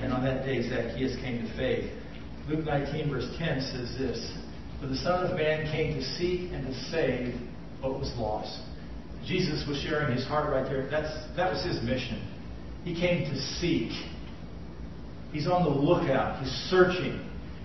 And 0.00 0.12
on 0.12 0.24
that 0.24 0.44
day, 0.44 0.60
Zacchaeus 0.68 1.16
came 1.22 1.46
to 1.46 1.56
faith. 1.56 1.90
Luke 2.48 2.64
19, 2.66 3.10
verse 3.10 3.28
10 3.38 3.60
says 3.60 3.96
this 3.98 4.36
for 4.86 4.92
the 4.92 4.98
Son 4.98 5.26
of 5.26 5.36
Man 5.36 5.66
came 5.72 5.94
to 5.94 6.02
seek 6.02 6.52
and 6.52 6.64
to 6.66 6.74
save 6.90 7.34
what 7.80 7.98
was 7.98 8.12
lost. 8.16 8.60
Jesus 9.26 9.66
was 9.66 9.78
sharing 9.78 10.14
his 10.14 10.24
heart 10.24 10.52
right 10.52 10.64
there. 10.64 10.88
That's, 10.88 11.12
that 11.36 11.52
was 11.52 11.64
his 11.64 11.82
mission. 11.82 12.22
He 12.84 12.94
came 12.94 13.24
to 13.24 13.36
seek. 13.58 13.90
He's 15.32 15.48
on 15.48 15.64
the 15.64 15.70
lookout. 15.70 16.40
He's 16.40 16.52
searching. 16.70 17.20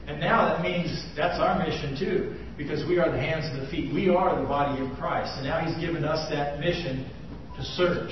And 0.08 0.20
now 0.20 0.52
that 0.52 0.64
means 0.64 1.06
that's 1.16 1.40
our 1.40 1.64
mission 1.64 1.96
too, 1.98 2.36
because 2.58 2.88
we 2.88 2.98
are 2.98 3.12
the 3.12 3.20
hands 3.20 3.46
and 3.46 3.62
the 3.62 3.70
feet. 3.70 3.94
We 3.94 4.10
are 4.10 4.42
the 4.42 4.48
body 4.48 4.84
of 4.84 4.98
Christ. 4.98 5.34
And 5.36 5.46
now 5.46 5.64
he's 5.64 5.78
given 5.80 6.04
us 6.04 6.28
that 6.32 6.60
mission 6.60 7.08
to 7.56 7.64
search. 7.64 8.12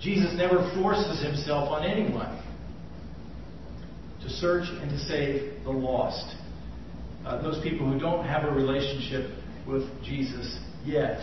Jesus 0.00 0.32
never 0.34 0.58
forces 0.80 1.22
himself 1.22 1.68
on 1.68 1.84
anyone 1.84 2.42
to 4.22 4.30
search 4.30 4.66
and 4.80 4.88
to 4.88 4.98
save 4.98 5.62
the 5.64 5.70
lost 5.70 6.37
uh, 7.28 7.42
those 7.42 7.62
people 7.62 7.90
who 7.90 7.98
don't 7.98 8.24
have 8.24 8.44
a 8.44 8.50
relationship 8.50 9.30
with 9.66 9.82
Jesus 10.02 10.58
yet. 10.86 11.20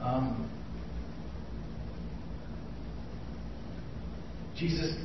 Um, 0.00 0.50
Jesus 4.56 4.96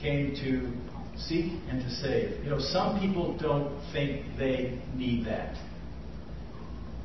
came 0.00 0.34
to 0.36 0.72
seek 1.18 1.52
and 1.68 1.82
to 1.82 1.90
save. 1.90 2.42
You 2.42 2.50
know, 2.50 2.58
some 2.58 2.98
people 3.00 3.36
don't 3.36 3.78
think 3.92 4.24
they 4.38 4.80
need 4.94 5.26
that. 5.26 5.54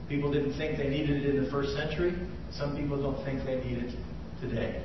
People 0.08 0.32
didn't 0.32 0.58
think 0.58 0.78
they 0.78 0.88
needed 0.88 1.26
it 1.26 1.36
in 1.36 1.44
the 1.44 1.52
first 1.52 1.76
century. 1.76 2.14
Some 2.54 2.78
people 2.78 3.02
don't 3.02 3.24
think 3.26 3.46
they 3.46 3.56
need 3.56 3.84
it 3.84 3.96
today. 4.40 4.84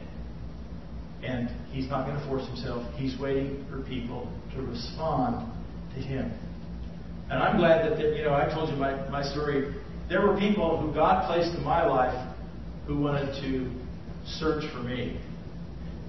And 1.23 1.51
he's 1.71 1.89
not 1.89 2.05
going 2.05 2.19
to 2.19 2.27
force 2.27 2.47
himself. 2.49 2.85
He's 2.97 3.19
waiting 3.19 3.65
for 3.71 3.83
people 3.83 4.31
to 4.55 4.63
respond 4.63 5.53
to 5.97 6.01
Him. 6.01 6.33
And 7.29 7.43
I'm 7.43 7.59
glad 7.59 7.91
that, 7.91 7.99
you 7.99 8.23
know, 8.23 8.35
I 8.35 8.53
told 8.55 8.71
you 8.71 8.77
my, 8.77 8.95
my 9.11 9.23
story. 9.23 9.75
There 10.09 10.25
were 10.27 10.39
people 10.39 10.81
who 10.81 10.95
God 10.95 11.27
placed 11.27 11.57
in 11.57 11.65
my 11.65 11.85
life 11.85 12.15
who 12.87 13.01
wanted 13.01 13.35
to 13.43 13.69
search 14.39 14.65
for 14.73 14.79
me. 14.79 15.21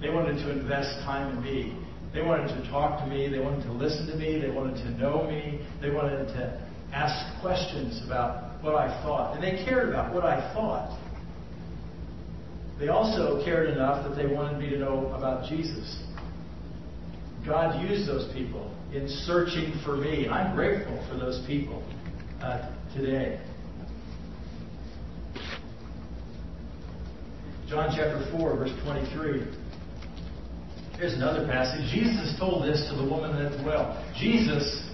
They 0.00 0.10
wanted 0.10 0.36
to 0.44 0.50
invest 0.52 1.00
time 1.04 1.36
in 1.36 1.42
me. 1.42 1.76
They 2.14 2.22
wanted 2.22 2.48
to 2.48 2.70
talk 2.70 3.00
to 3.00 3.06
me. 3.06 3.28
They 3.28 3.40
wanted 3.40 3.64
to 3.64 3.72
listen 3.72 4.06
to 4.06 4.16
me. 4.16 4.40
They 4.40 4.50
wanted 4.50 4.76
to 4.84 4.90
know 4.92 5.26
me. 5.28 5.66
They 5.82 5.90
wanted 5.90 6.28
to 6.28 6.62
ask 6.92 7.40
questions 7.42 8.00
about 8.06 8.62
what 8.62 8.76
I 8.76 9.02
thought. 9.02 9.34
And 9.34 9.42
they 9.42 9.64
cared 9.64 9.88
about 9.88 10.14
what 10.14 10.24
I 10.24 10.52
thought. 10.54 10.96
They 12.78 12.88
also 12.88 13.44
cared 13.44 13.70
enough 13.70 14.08
that 14.08 14.14
they 14.14 14.32
wanted 14.32 14.60
me 14.60 14.70
to 14.70 14.78
know 14.78 15.08
about 15.08 15.48
Jesus. 15.48 16.00
God 17.44 17.82
used 17.90 18.08
those 18.08 18.32
people 18.32 18.72
in 18.92 19.08
searching 19.08 19.74
for 19.84 19.96
me. 19.96 20.28
I'm 20.28 20.54
grateful 20.54 21.04
for 21.08 21.16
those 21.16 21.44
people 21.46 21.82
uh, 22.40 22.70
today. 22.94 23.40
John 27.68 27.92
chapter 27.94 28.26
4, 28.32 28.56
verse 28.56 28.72
23. 28.82 29.44
Here's 30.96 31.12
another 31.14 31.46
passage. 31.46 31.84
Jesus 31.92 32.34
told 32.38 32.64
this 32.64 32.88
to 32.90 32.96
the 32.96 33.04
woman 33.04 33.36
at 33.36 33.58
the 33.58 33.62
well. 33.62 34.04
Jesus 34.18 34.88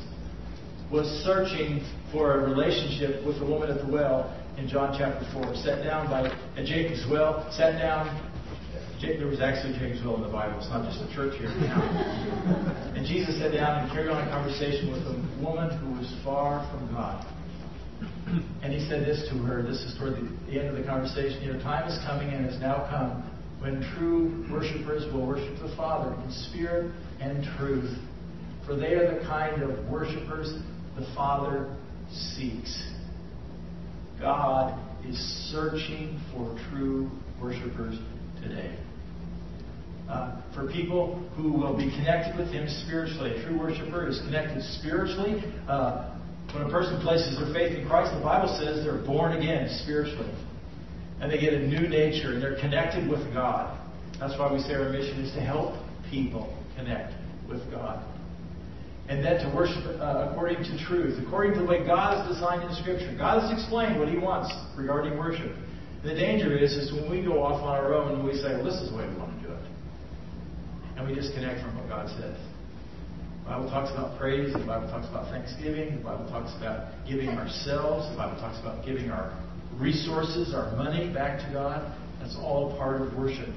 was 0.90 1.06
searching 1.24 1.86
for 2.10 2.40
a 2.40 2.50
relationship 2.50 3.24
with 3.24 3.38
the 3.38 3.46
woman 3.46 3.70
at 3.70 3.84
the 3.84 3.92
well 3.92 4.36
in 4.58 4.68
John 4.68 4.94
chapter 4.98 5.24
4. 5.32 5.54
Sat 5.54 5.84
down 5.84 6.08
by 6.10 6.28
at 6.58 6.66
Jacob's 6.66 7.06
well, 7.08 7.48
sat 7.52 7.78
down 7.78 8.08
there 9.00 9.26
was 9.26 9.40
actually 9.40 9.78
Jacob's 9.78 10.04
Well 10.04 10.16
in 10.16 10.22
the 10.22 10.28
Bible. 10.28 10.58
It's 10.58 10.68
not 10.68 10.84
just 10.84 11.02
a 11.02 11.14
church 11.14 11.36
here 11.38 11.48
and 12.96 13.06
Jesus 13.06 13.38
sat 13.38 13.52
down 13.52 13.82
and 13.82 13.92
carried 13.92 14.08
on 14.08 14.26
a 14.26 14.30
conversation 14.30 14.90
with 14.90 15.02
a 15.02 15.16
woman 15.42 15.70
who 15.78 15.98
was 15.98 16.08
far 16.24 16.64
from 16.70 16.92
God. 16.92 17.26
And 18.62 18.72
he 18.72 18.80
said 18.88 19.04
this 19.04 19.28
to 19.30 19.38
her. 19.44 19.62
This 19.62 19.82
is 19.82 19.96
toward 19.98 20.14
the, 20.14 20.28
the 20.46 20.58
end 20.58 20.68
of 20.68 20.76
the 20.76 20.84
conversation. 20.84 21.42
Your 21.42 21.60
time 21.60 21.88
is 21.88 21.98
coming 22.06 22.28
and 22.32 22.44
has 22.46 22.58
now 22.60 22.86
come 22.88 23.30
when 23.60 23.82
true 23.96 24.46
worshippers 24.50 25.10
will 25.12 25.26
worship 25.26 25.58
the 25.60 25.74
Father 25.76 26.14
in 26.22 26.32
spirit 26.50 26.92
and 27.20 27.44
truth. 27.58 27.96
For 28.66 28.74
they 28.76 28.94
are 28.94 29.18
the 29.18 29.24
kind 29.26 29.62
of 29.62 29.86
worshippers 29.88 30.54
the 30.96 31.06
Father 31.14 31.76
seeks. 32.10 32.92
God 34.20 34.78
is 35.06 35.18
searching 35.52 36.20
for 36.32 36.58
true 36.70 37.10
worshipers 37.40 37.98
today. 38.44 38.76
Uh, 40.08 40.40
for 40.54 40.70
people 40.70 41.18
who 41.36 41.52
will 41.52 41.76
be 41.76 41.90
connected 41.90 42.36
with 42.36 42.52
Him 42.52 42.68
spiritually. 42.84 43.32
A 43.40 43.42
true 43.44 43.58
worshiper 43.58 44.06
is 44.06 44.20
connected 44.20 44.62
spiritually. 44.62 45.42
Uh, 45.66 46.18
when 46.52 46.62
a 46.62 46.70
person 46.70 47.00
places 47.00 47.38
their 47.38 47.52
faith 47.52 47.76
in 47.76 47.88
Christ, 47.88 48.14
the 48.14 48.22
Bible 48.22 48.48
says 48.60 48.84
they're 48.84 49.04
born 49.04 49.32
again 49.32 49.68
spiritually. 49.82 50.32
And 51.20 51.32
they 51.32 51.38
get 51.38 51.54
a 51.54 51.66
new 51.66 51.88
nature 51.88 52.32
and 52.32 52.42
they're 52.42 52.60
connected 52.60 53.08
with 53.08 53.32
God. 53.32 53.80
That's 54.20 54.38
why 54.38 54.52
we 54.52 54.60
say 54.60 54.74
our 54.74 54.90
mission 54.90 55.24
is 55.24 55.32
to 55.32 55.40
help 55.40 55.74
people 56.10 56.54
connect 56.76 57.14
with 57.48 57.68
God. 57.70 58.04
And 59.08 59.24
then 59.24 59.40
to 59.44 59.54
worship 59.54 59.84
uh, 60.00 60.30
according 60.30 60.64
to 60.64 60.84
truth, 60.86 61.22
according 61.26 61.54
to 61.54 61.60
the 61.60 61.66
way 61.66 61.84
God 61.84 62.18
has 62.18 62.34
designed 62.34 62.62
in 62.62 62.74
Scripture. 62.76 63.14
God 63.18 63.42
has 63.42 63.52
explained 63.52 63.98
what 63.98 64.08
He 64.08 64.16
wants 64.16 64.52
regarding 64.76 65.18
worship. 65.18 65.56
The 66.04 66.14
danger 66.14 66.54
is, 66.54 66.76
is 66.76 66.92
when 66.92 67.10
we 67.10 67.22
go 67.24 67.42
off 67.42 67.62
on 67.62 67.80
our 67.80 67.94
own 67.94 68.20
and 68.20 68.24
we 68.24 68.34
say, 68.34 68.52
well, 68.52 68.64
this 68.64 68.74
is 68.74 68.90
the 68.90 68.96
way 68.96 69.08
we 69.08 69.16
want 69.16 69.40
to 69.40 69.48
do 69.48 69.54
it. 69.54 69.64
And 70.98 71.08
we 71.08 71.14
disconnect 71.14 71.64
from 71.64 71.78
what 71.80 71.88
God 71.88 72.08
says. 72.20 72.36
The 73.42 73.48
Bible 73.48 73.70
talks 73.70 73.90
about 73.90 74.18
praise. 74.18 74.52
The 74.52 74.58
Bible 74.58 74.88
talks 74.88 75.08
about 75.08 75.32
thanksgiving. 75.32 75.96
The 75.96 76.04
Bible 76.04 76.28
talks 76.28 76.52
about 76.60 76.92
giving 77.08 77.30
ourselves. 77.30 78.10
The 78.12 78.16
Bible 78.20 78.36
talks 78.36 78.60
about 78.60 78.84
giving 78.84 79.08
our 79.10 79.32
resources, 79.80 80.52
our 80.52 80.76
money 80.76 81.08
back 81.12 81.40
to 81.40 81.52
God. 81.54 81.80
That's 82.20 82.36
all 82.36 82.76
part 82.76 83.00
of 83.00 83.16
worship, 83.16 83.48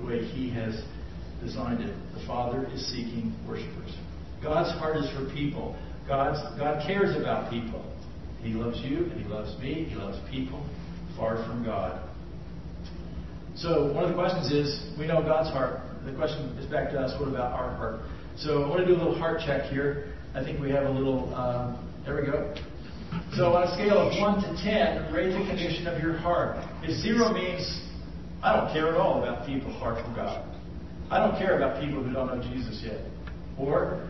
the 0.00 0.06
way 0.06 0.24
He 0.24 0.48
has 0.56 0.80
designed 1.44 1.82
it. 1.82 1.94
The 2.16 2.24
Father 2.26 2.66
is 2.72 2.80
seeking 2.88 3.36
worshipers. 3.46 3.94
God's 4.42 4.72
heart 4.80 4.96
is 4.96 5.08
for 5.12 5.28
people. 5.34 5.76
God's, 6.08 6.40
God 6.58 6.82
cares 6.86 7.14
about 7.14 7.50
people. 7.50 7.84
He 8.40 8.54
loves 8.54 8.80
you 8.80 9.04
and 9.04 9.20
He 9.20 9.28
loves 9.28 9.52
me. 9.60 9.84
He 9.84 9.94
loves 9.96 10.16
people 10.30 10.64
far 11.20 11.36
from 11.46 11.62
God. 11.62 12.02
So 13.54 13.92
one 13.92 14.04
of 14.04 14.08
the 14.08 14.16
questions 14.16 14.50
is, 14.50 14.98
we 14.98 15.06
know 15.06 15.20
God's 15.22 15.50
heart. 15.50 15.80
The 16.06 16.12
question 16.14 16.56
is 16.58 16.64
back 16.66 16.90
to 16.92 16.98
us, 16.98 17.12
what 17.20 17.28
about 17.28 17.52
our 17.52 17.76
heart? 17.76 18.00
So 18.36 18.64
I 18.64 18.68
want 18.68 18.80
to 18.80 18.86
do 18.86 18.94
a 18.94 18.96
little 18.96 19.18
heart 19.18 19.40
check 19.44 19.70
here. 19.70 20.14
I 20.34 20.42
think 20.42 20.58
we 20.58 20.70
have 20.70 20.84
a 20.84 20.90
little, 20.90 21.32
um, 21.34 21.76
there 22.06 22.16
we 22.16 22.22
go. 22.22 22.54
So 23.36 23.52
on 23.52 23.68
a 23.68 23.74
scale 23.74 23.98
of 23.98 24.18
1 24.18 24.42
to 24.42 24.62
10, 24.64 25.12
rate 25.12 25.32
the 25.32 25.44
condition 25.46 25.86
of 25.86 26.02
your 26.02 26.16
heart. 26.16 26.56
If 26.82 26.96
0 27.02 27.34
means, 27.34 27.82
I 28.42 28.56
don't 28.56 28.72
care 28.72 28.88
at 28.88 28.96
all 28.96 29.22
about 29.22 29.46
people 29.46 29.76
far 29.78 30.02
from 30.02 30.14
God. 30.14 30.42
I 31.10 31.18
don't 31.18 31.36
care 31.38 31.56
about 31.56 31.82
people 31.82 32.02
who 32.02 32.12
don't 32.12 32.28
know 32.28 32.42
Jesus 32.54 32.80
yet. 32.82 33.00
Or 33.58 34.08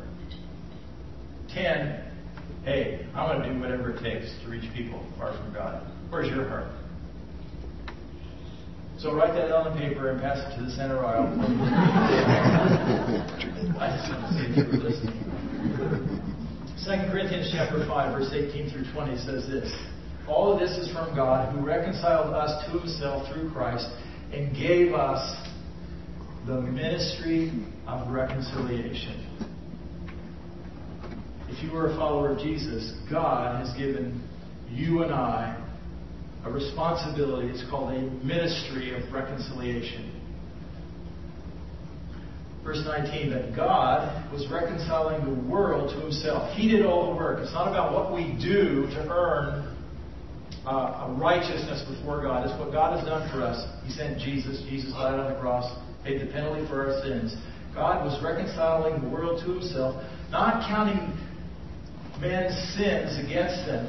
10, 1.52 2.04
hey, 2.64 3.06
I'm 3.16 3.26
going 3.26 3.42
to 3.42 3.52
do 3.52 3.58
whatever 3.58 3.90
it 3.90 4.02
takes 4.02 4.30
to 4.44 4.50
reach 4.50 4.70
people 4.74 5.04
far 5.18 5.36
from 5.36 5.52
God. 5.52 5.82
Where's 6.10 6.28
your 6.28 6.46
heart? 6.46 6.70
So 9.00 9.14
write 9.14 9.32
that 9.32 9.48
down 9.48 9.66
on 9.66 9.72
the 9.72 9.80
paper 9.80 10.10
and 10.10 10.20
pass 10.20 10.36
it 10.36 10.56
to 10.58 10.64
the 10.64 10.70
center 10.72 11.02
aisle. 11.02 11.24
I 13.80 13.96
just 13.96 14.12
want 14.12 14.28
to 14.28 14.32
see 14.36 14.44
if 14.44 14.56
you 14.60 14.64
were 14.68 14.84
listening. 14.84 15.16
2 16.84 17.10
Corinthians 17.10 17.48
chapter 17.50 17.80
5, 17.88 18.12
verse 18.12 18.30
18 18.30 18.68
through 18.70 18.92
20 18.92 19.16
says 19.24 19.48
this. 19.48 19.72
All 20.28 20.52
of 20.52 20.60
this 20.60 20.76
is 20.76 20.92
from 20.92 21.16
God 21.16 21.50
who 21.54 21.64
reconciled 21.64 22.34
us 22.34 22.62
to 22.66 22.78
himself 22.78 23.26
through 23.32 23.50
Christ 23.52 23.88
and 24.34 24.54
gave 24.54 24.92
us 24.92 25.48
the 26.46 26.60
ministry 26.60 27.52
of 27.86 28.06
reconciliation. 28.10 29.26
If 31.48 31.64
you 31.64 31.74
are 31.74 31.90
a 31.90 31.96
follower 31.96 32.32
of 32.32 32.38
Jesus, 32.38 32.92
God 33.10 33.64
has 33.64 33.74
given 33.78 34.22
you 34.68 35.04
and 35.04 35.14
I 35.14 35.56
a 36.44 36.50
responsibility. 36.50 37.48
It's 37.48 37.68
called 37.68 37.94
a 37.94 38.00
ministry 38.24 38.94
of 38.94 39.12
reconciliation. 39.12 40.16
Verse 42.64 42.82
19, 42.84 43.30
that 43.30 43.56
God 43.56 44.30
was 44.32 44.46
reconciling 44.50 45.24
the 45.24 45.50
world 45.50 45.90
to 45.94 46.00
himself. 46.00 46.54
He 46.56 46.68
did 46.68 46.84
all 46.84 47.10
the 47.10 47.16
work. 47.16 47.40
It's 47.40 47.52
not 47.52 47.68
about 47.68 47.92
what 47.92 48.14
we 48.14 48.36
do 48.40 48.86
to 48.92 49.08
earn 49.10 49.76
uh, 50.66 51.08
a 51.08 51.16
righteousness 51.18 51.82
before 51.88 52.22
God. 52.22 52.46
It's 52.48 52.58
what 52.60 52.70
God 52.70 52.98
has 52.98 53.06
done 53.08 53.30
for 53.30 53.42
us. 53.42 53.66
He 53.84 53.92
sent 53.92 54.18
Jesus. 54.18 54.62
Jesus 54.68 54.92
died 54.92 55.18
on 55.18 55.32
the 55.32 55.40
cross, 55.40 55.72
paid 56.04 56.20
the 56.20 56.30
penalty 56.32 56.66
for 56.68 56.86
our 56.86 57.02
sins. 57.02 57.34
God 57.74 58.04
was 58.04 58.22
reconciling 58.22 59.02
the 59.02 59.08
world 59.08 59.42
to 59.44 59.52
himself, 59.52 60.04
not 60.30 60.68
counting 60.68 61.16
man's 62.20 62.52
sins 62.76 63.16
against 63.24 63.64
them. 63.66 63.88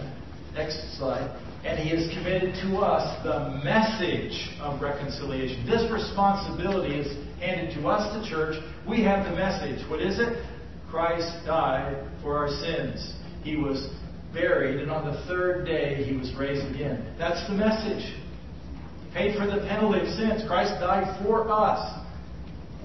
Next 0.53 0.97
slide. 0.97 1.27
And 1.63 1.77
he 1.77 1.89
has 1.95 2.09
committed 2.13 2.55
to 2.65 2.77
us 2.77 3.23
the 3.23 3.61
message 3.63 4.49
of 4.61 4.81
reconciliation. 4.81 5.65
This 5.65 5.91
responsibility 5.91 6.95
is 6.95 7.07
handed 7.39 7.75
to 7.75 7.87
us, 7.87 8.13
the 8.17 8.27
church. 8.27 8.55
We 8.87 9.03
have 9.03 9.29
the 9.29 9.35
message. 9.35 9.87
What 9.89 10.01
is 10.01 10.19
it? 10.19 10.43
Christ 10.89 11.45
died 11.45 12.03
for 12.23 12.37
our 12.37 12.49
sins. 12.49 13.13
He 13.43 13.57
was 13.57 13.89
buried, 14.33 14.81
and 14.81 14.89
on 14.89 15.05
the 15.13 15.21
third 15.27 15.65
day 15.65 16.03
he 16.03 16.15
was 16.15 16.33
raised 16.35 16.65
again. 16.73 17.15
That's 17.17 17.47
the 17.47 17.53
message. 17.53 18.17
Paid 19.13 19.37
for 19.37 19.45
the 19.45 19.61
penalty 19.67 19.99
of 19.99 20.07
sins. 20.07 20.43
Christ 20.47 20.73
died 20.79 21.23
for 21.23 21.51
us. 21.51 21.99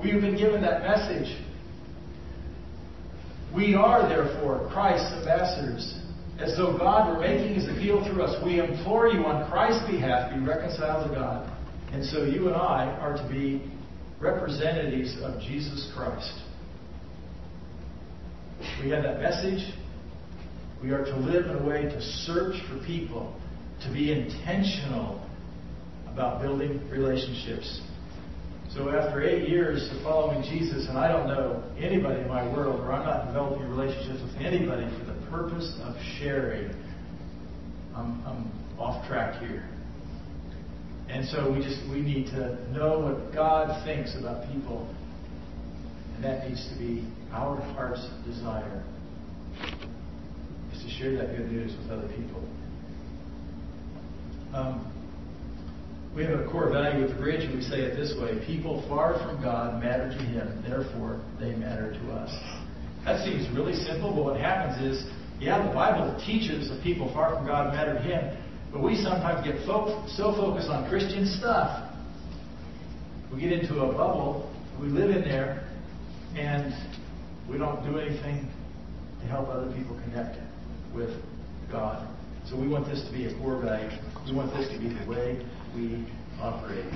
We've 0.03 0.21
been 0.21 0.37
given 0.37 0.61
that 0.63 0.83
message. 0.83 1.35
We 3.55 3.75
are, 3.75 4.07
therefore, 4.09 4.69
Christ's 4.73 5.13
ambassadors. 5.13 6.01
As 6.39 6.55
though 6.57 6.77
God 6.77 7.17
were 7.17 7.21
making 7.21 7.55
his 7.55 7.65
appeal 7.65 8.05
through 8.05 8.23
us, 8.23 8.45
we 8.45 8.61
implore 8.61 9.09
you 9.09 9.25
on 9.25 9.51
Christ's 9.51 9.91
behalf, 9.91 10.31
to 10.31 10.39
be 10.39 10.45
reconciled 10.45 11.09
to 11.09 11.15
God. 11.15 11.51
And 11.93 12.05
so 12.05 12.25
you 12.25 12.49
and 12.49 12.57
I 12.57 12.85
are 13.01 13.17
to 13.17 13.29
be 13.29 13.63
representatives 14.21 15.17
of 15.23 15.41
Jesus 15.41 15.91
Christ. 15.97 16.33
We 18.83 18.91
have 18.91 19.03
that 19.05 19.21
message. 19.21 19.73
We 20.83 20.91
are 20.91 21.05
to 21.05 21.17
live 21.17 21.47
in 21.47 21.57
a 21.57 21.67
way 21.67 21.83
to 21.83 22.03
search 22.03 22.57
for 22.69 22.85
people, 22.85 23.35
to 23.83 23.93
be 23.93 24.13
intentional 24.13 25.27
about 26.07 26.43
building 26.43 26.87
relationships. 26.91 27.81
So 28.75 28.91
after 28.91 29.23
eight 29.23 29.49
years 29.49 29.89
of 29.95 30.03
following 30.03 30.43
Jesus, 30.43 30.87
and 30.89 30.99
I 30.99 31.09
don't 31.09 31.29
know 31.29 31.63
anybody 31.79 32.21
in 32.21 32.29
my 32.29 32.47
world, 32.53 32.81
or 32.81 32.93
I'm 32.93 33.07
not 33.07 33.27
developing 33.27 33.69
relationships 33.69 34.21
with 34.21 34.37
anybody 34.45 34.85
for 34.99 35.06
purpose 35.31 35.75
of 35.83 35.95
sharing, 36.19 36.71
I'm, 37.95 38.25
I'm 38.27 38.79
off 38.79 39.07
track 39.07 39.41
here. 39.41 39.69
And 41.09 41.27
so 41.29 41.53
we 41.53 41.61
just 41.61 41.81
we 41.89 42.01
need 42.01 42.27
to 42.27 42.57
know 42.73 42.99
what 42.99 43.33
God 43.33 43.85
thinks 43.85 44.17
about 44.19 44.53
people, 44.53 44.93
and 46.15 46.25
that 46.25 46.49
needs 46.49 46.69
to 46.69 46.79
be 46.79 47.07
our 47.33 47.57
heart's 47.75 48.09
desire, 48.27 48.83
is 50.73 50.83
to 50.83 50.91
share 50.99 51.17
that 51.17 51.37
good 51.37 51.51
news 51.51 51.77
with 51.79 51.91
other 51.91 52.09
people. 52.09 52.43
Um, 54.53 54.93
we 56.15 56.25
have 56.25 56.41
a 56.41 56.51
core 56.51 56.71
value 56.71 57.05
at 57.05 57.11
the 57.11 57.17
bridge, 57.17 57.45
and 57.45 57.55
we 57.55 57.63
say 57.63 57.83
it 57.83 57.95
this 57.95 58.15
way 58.19 58.45
people 58.47 58.85
far 58.89 59.19
from 59.19 59.41
God 59.43 59.81
matter 59.83 60.09
to 60.09 60.19
Him, 60.25 60.65
therefore 60.67 61.21
they 61.39 61.55
matter 61.55 61.93
to 61.93 62.13
us. 62.13 62.31
That 63.07 63.25
seems 63.25 63.49
really 63.57 63.73
simple, 63.73 64.13
but 64.13 64.25
what 64.25 64.41
happens 64.41 64.83
is, 64.83 65.07
yeah, 65.39 65.65
the 65.65 65.73
Bible 65.73 66.21
teaches 66.27 66.69
that 66.69 66.83
people 66.83 67.09
far 67.15 67.37
from 67.37 67.47
God 67.47 67.73
matter 67.73 67.95
to 67.95 68.01
Him, 68.01 68.37
but 68.73 68.83
we 68.83 68.97
sometimes 68.97 69.47
get 69.47 69.65
fo- 69.65 70.05
so 70.09 70.35
focused 70.35 70.69
on 70.69 70.91
Christian 70.91 71.25
stuff. 71.25 71.89
We 73.33 73.41
get 73.41 73.53
into 73.53 73.79
a 73.79 73.93
bubble, 73.93 74.53
we 74.81 74.89
live 74.89 75.11
in 75.11 75.23
there, 75.23 75.69
and 76.35 76.75
we 77.49 77.59
don't 77.59 77.81
do 77.89 77.97
anything 77.99 78.51
to 79.21 79.27
help 79.29 79.49
other 79.51 79.73
people 79.73 79.95
connect 80.03 80.39
with 80.93 81.11
God. 81.71 82.09
So 82.51 82.59
we 82.61 82.67
want 82.67 82.87
this 82.87 83.05
to 83.07 83.13
be 83.13 83.27
a 83.27 83.39
core 83.39 83.63
value. 83.63 83.89
We 84.27 84.35
want 84.35 84.53
this 84.53 84.69
to 84.73 84.79
be 84.81 84.89
the 84.89 85.09
way 85.09 85.47
we 85.77 86.05
operate. 86.41 86.93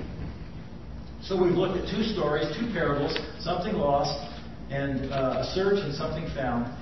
So 1.23 1.41
we've 1.41 1.55
looked 1.55 1.79
at 1.79 1.89
two 1.89 2.03
stories, 2.03 2.47
two 2.59 2.73
parables, 2.73 3.17
something 3.39 3.75
lost, 3.75 4.30
and 4.71 5.13
uh, 5.13 5.43
a 5.43 5.53
search 5.55 5.81
and 5.83 5.95
something 5.95 6.27
found, 6.35 6.73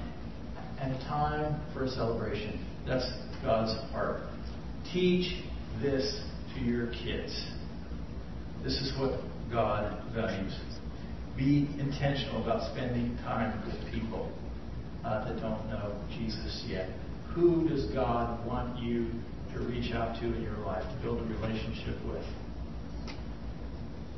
and 0.80 0.94
a 0.94 0.98
time 1.08 1.60
for 1.72 1.84
a 1.84 1.88
celebration. 1.88 2.64
That's 2.86 3.10
God's 3.42 3.72
heart. 3.90 4.20
Teach 4.92 5.42
this 5.80 6.22
to 6.54 6.60
your 6.60 6.88
kids. 6.88 7.46
This 8.62 8.74
is 8.74 8.92
what 8.98 9.20
God 9.50 10.02
values. 10.14 10.54
Be 11.36 11.68
intentional 11.78 12.42
about 12.42 12.70
spending 12.72 13.16
time 13.18 13.62
with 13.66 13.92
people 13.92 14.30
uh, 15.04 15.24
that 15.24 15.40
don't 15.40 15.66
know 15.68 15.94
Jesus 16.10 16.64
yet. 16.68 16.90
Who 17.34 17.68
does 17.68 17.86
God 17.94 18.46
want 18.46 18.78
you 18.82 19.08
to 19.54 19.60
reach 19.60 19.92
out 19.94 20.20
to 20.20 20.26
in 20.26 20.42
your 20.42 20.58
life, 20.58 20.82
to 20.82 21.02
build 21.02 21.20
a 21.20 21.24
relationship 21.24 21.96
with? 22.06 22.24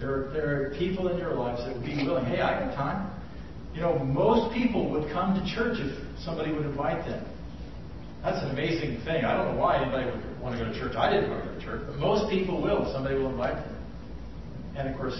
There 0.00 0.10
are, 0.10 0.32
there 0.32 0.62
are 0.62 0.74
people 0.78 1.08
in 1.08 1.18
your 1.18 1.34
lives 1.34 1.62
that 1.64 1.76
would 1.76 1.84
be 1.84 1.94
willing, 2.04 2.24
hey, 2.24 2.40
I 2.40 2.66
got 2.66 2.74
time. 2.74 3.19
You 3.74 3.80
know, 3.80 3.98
most 3.98 4.52
people 4.54 4.90
would 4.90 5.12
come 5.12 5.34
to 5.34 5.54
church 5.54 5.78
if 5.78 5.94
somebody 6.24 6.52
would 6.52 6.66
invite 6.66 7.04
them. 7.06 7.24
That's 8.22 8.42
an 8.44 8.50
amazing 8.50 9.00
thing. 9.04 9.24
I 9.24 9.36
don't 9.36 9.54
know 9.54 9.60
why 9.60 9.80
anybody 9.80 10.04
would 10.10 10.40
want 10.40 10.58
to 10.58 10.64
go 10.64 10.70
to 10.70 10.78
church. 10.78 10.94
I 10.96 11.10
didn't 11.10 11.30
want 11.30 11.44
to 11.44 11.50
go 11.50 11.54
to 11.58 11.64
church, 11.64 11.82
but 11.86 11.96
most 11.96 12.28
people 12.30 12.60
will. 12.60 12.90
Somebody 12.92 13.14
will 13.14 13.30
invite 13.30 13.54
them. 13.54 13.76
And 14.76 14.88
of 14.88 14.96
course, 14.96 15.16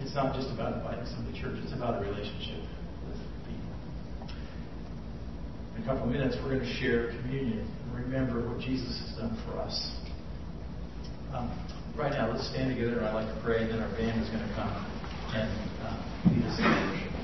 it's 0.00 0.14
not 0.14 0.34
just 0.34 0.50
about 0.50 0.74
inviting 0.74 1.06
somebody 1.06 1.36
to 1.36 1.40
church, 1.40 1.58
it's 1.62 1.72
about 1.72 2.02
a 2.02 2.04
relationship 2.04 2.60
with 3.08 3.16
people. 3.48 3.72
In 5.76 5.82
a 5.82 5.86
couple 5.86 6.04
of 6.04 6.10
minutes, 6.10 6.36
we're 6.42 6.58
going 6.58 6.66
to 6.66 6.74
share 6.80 7.08
communion 7.22 7.64
and 7.64 7.94
remember 7.94 8.46
what 8.46 8.60
Jesus 8.60 9.00
has 9.00 9.16
done 9.18 9.36
for 9.46 9.58
us. 9.58 9.96
Um, 11.32 11.50
right 11.96 12.12
now, 12.12 12.30
let's 12.30 12.48
stand 12.50 12.74
together. 12.76 13.02
I'd 13.04 13.14
like 13.14 13.34
to 13.34 13.40
pray, 13.42 13.62
and 13.62 13.70
then 13.70 13.80
our 13.80 13.90
band 13.96 14.22
is 14.22 14.28
going 14.28 14.46
to 14.46 14.54
come 14.54 14.70
and 15.34 15.50
uh, 15.80 15.96
lead 16.28 16.44
us 16.44 16.58
in 16.58 16.64
worship. 16.64 17.14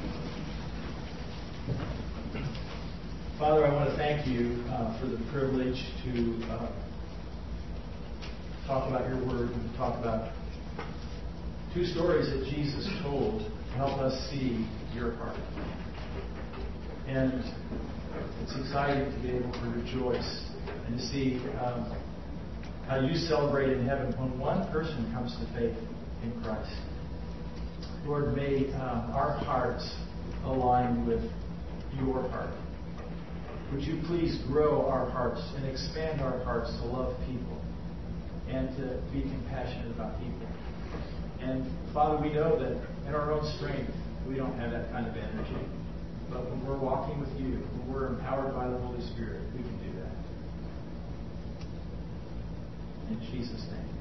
Father, 3.41 3.67
I 3.67 3.73
want 3.73 3.89
to 3.89 3.97
thank 3.97 4.27
you 4.27 4.63
uh, 4.69 5.01
for 5.01 5.07
the 5.07 5.17
privilege 5.33 5.83
to 6.05 6.45
uh, 6.53 6.71
talk 8.67 8.87
about 8.87 9.09
your 9.09 9.17
word 9.27 9.49
and 9.49 9.77
talk 9.79 9.99
about 9.99 10.31
two 11.73 11.87
stories 11.87 12.29
that 12.29 12.45
Jesus 12.51 12.87
told 13.03 13.41
to 13.41 13.73
help 13.77 13.99
us 13.99 14.13
see 14.29 14.69
your 14.95 15.13
heart. 15.13 15.39
And 17.07 17.43
it's 18.43 18.55
exciting 18.61 19.11
to 19.11 19.23
be 19.23 19.31
able 19.31 19.53
to 19.53 19.71
rejoice 19.71 20.45
and 20.87 20.99
to 20.99 21.03
see 21.07 21.37
um, 21.65 21.97
how 22.89 23.01
you 23.01 23.15
celebrate 23.15 23.73
in 23.73 23.87
heaven 23.87 24.13
when 24.21 24.39
one 24.39 24.71
person 24.71 25.11
comes 25.15 25.35
to 25.37 25.47
faith 25.59 25.79
in 26.23 26.43
Christ. 26.43 26.77
Lord, 28.05 28.37
may 28.37 28.71
um, 28.75 29.11
our 29.13 29.33
hearts 29.33 29.97
align 30.45 31.07
with 31.07 31.25
your 31.97 32.29
heart. 32.29 32.51
Would 33.73 33.83
you 33.83 34.03
please 34.07 34.37
grow 34.49 34.87
our 34.87 35.09
hearts 35.09 35.41
and 35.57 35.65
expand 35.65 36.21
our 36.21 36.43
hearts 36.43 36.71
to 36.81 36.85
love 36.87 37.17
people 37.27 37.63
and 38.49 38.69
to 38.77 39.01
be 39.13 39.23
compassionate 39.23 39.93
about 39.95 40.19
people? 40.19 40.49
And 41.41 41.65
Father, 41.95 42.21
we 42.21 42.33
know 42.33 42.59
that 42.59 42.83
in 43.07 43.15
our 43.15 43.31
own 43.33 43.47
strength, 43.57 43.93
we 44.29 44.35
don't 44.35 44.59
have 44.59 44.73
that 44.73 44.91
kind 44.91 45.07
of 45.07 45.17
energy. 45.17 45.65
But 46.29 46.51
when 46.51 46.67
we're 46.67 46.79
walking 46.79 47.21
with 47.21 47.31
you, 47.39 47.59
when 47.59 47.93
we're 47.93 48.09
empowered 48.09 48.55
by 48.55 48.69
the 48.69 48.79
Holy 48.79 49.03
Spirit, 49.15 49.41
we 49.55 49.63
can 49.63 49.79
do 49.79 50.01
that. 50.01 50.15
In 53.11 53.21
Jesus' 53.31 53.67
name. 53.71 54.00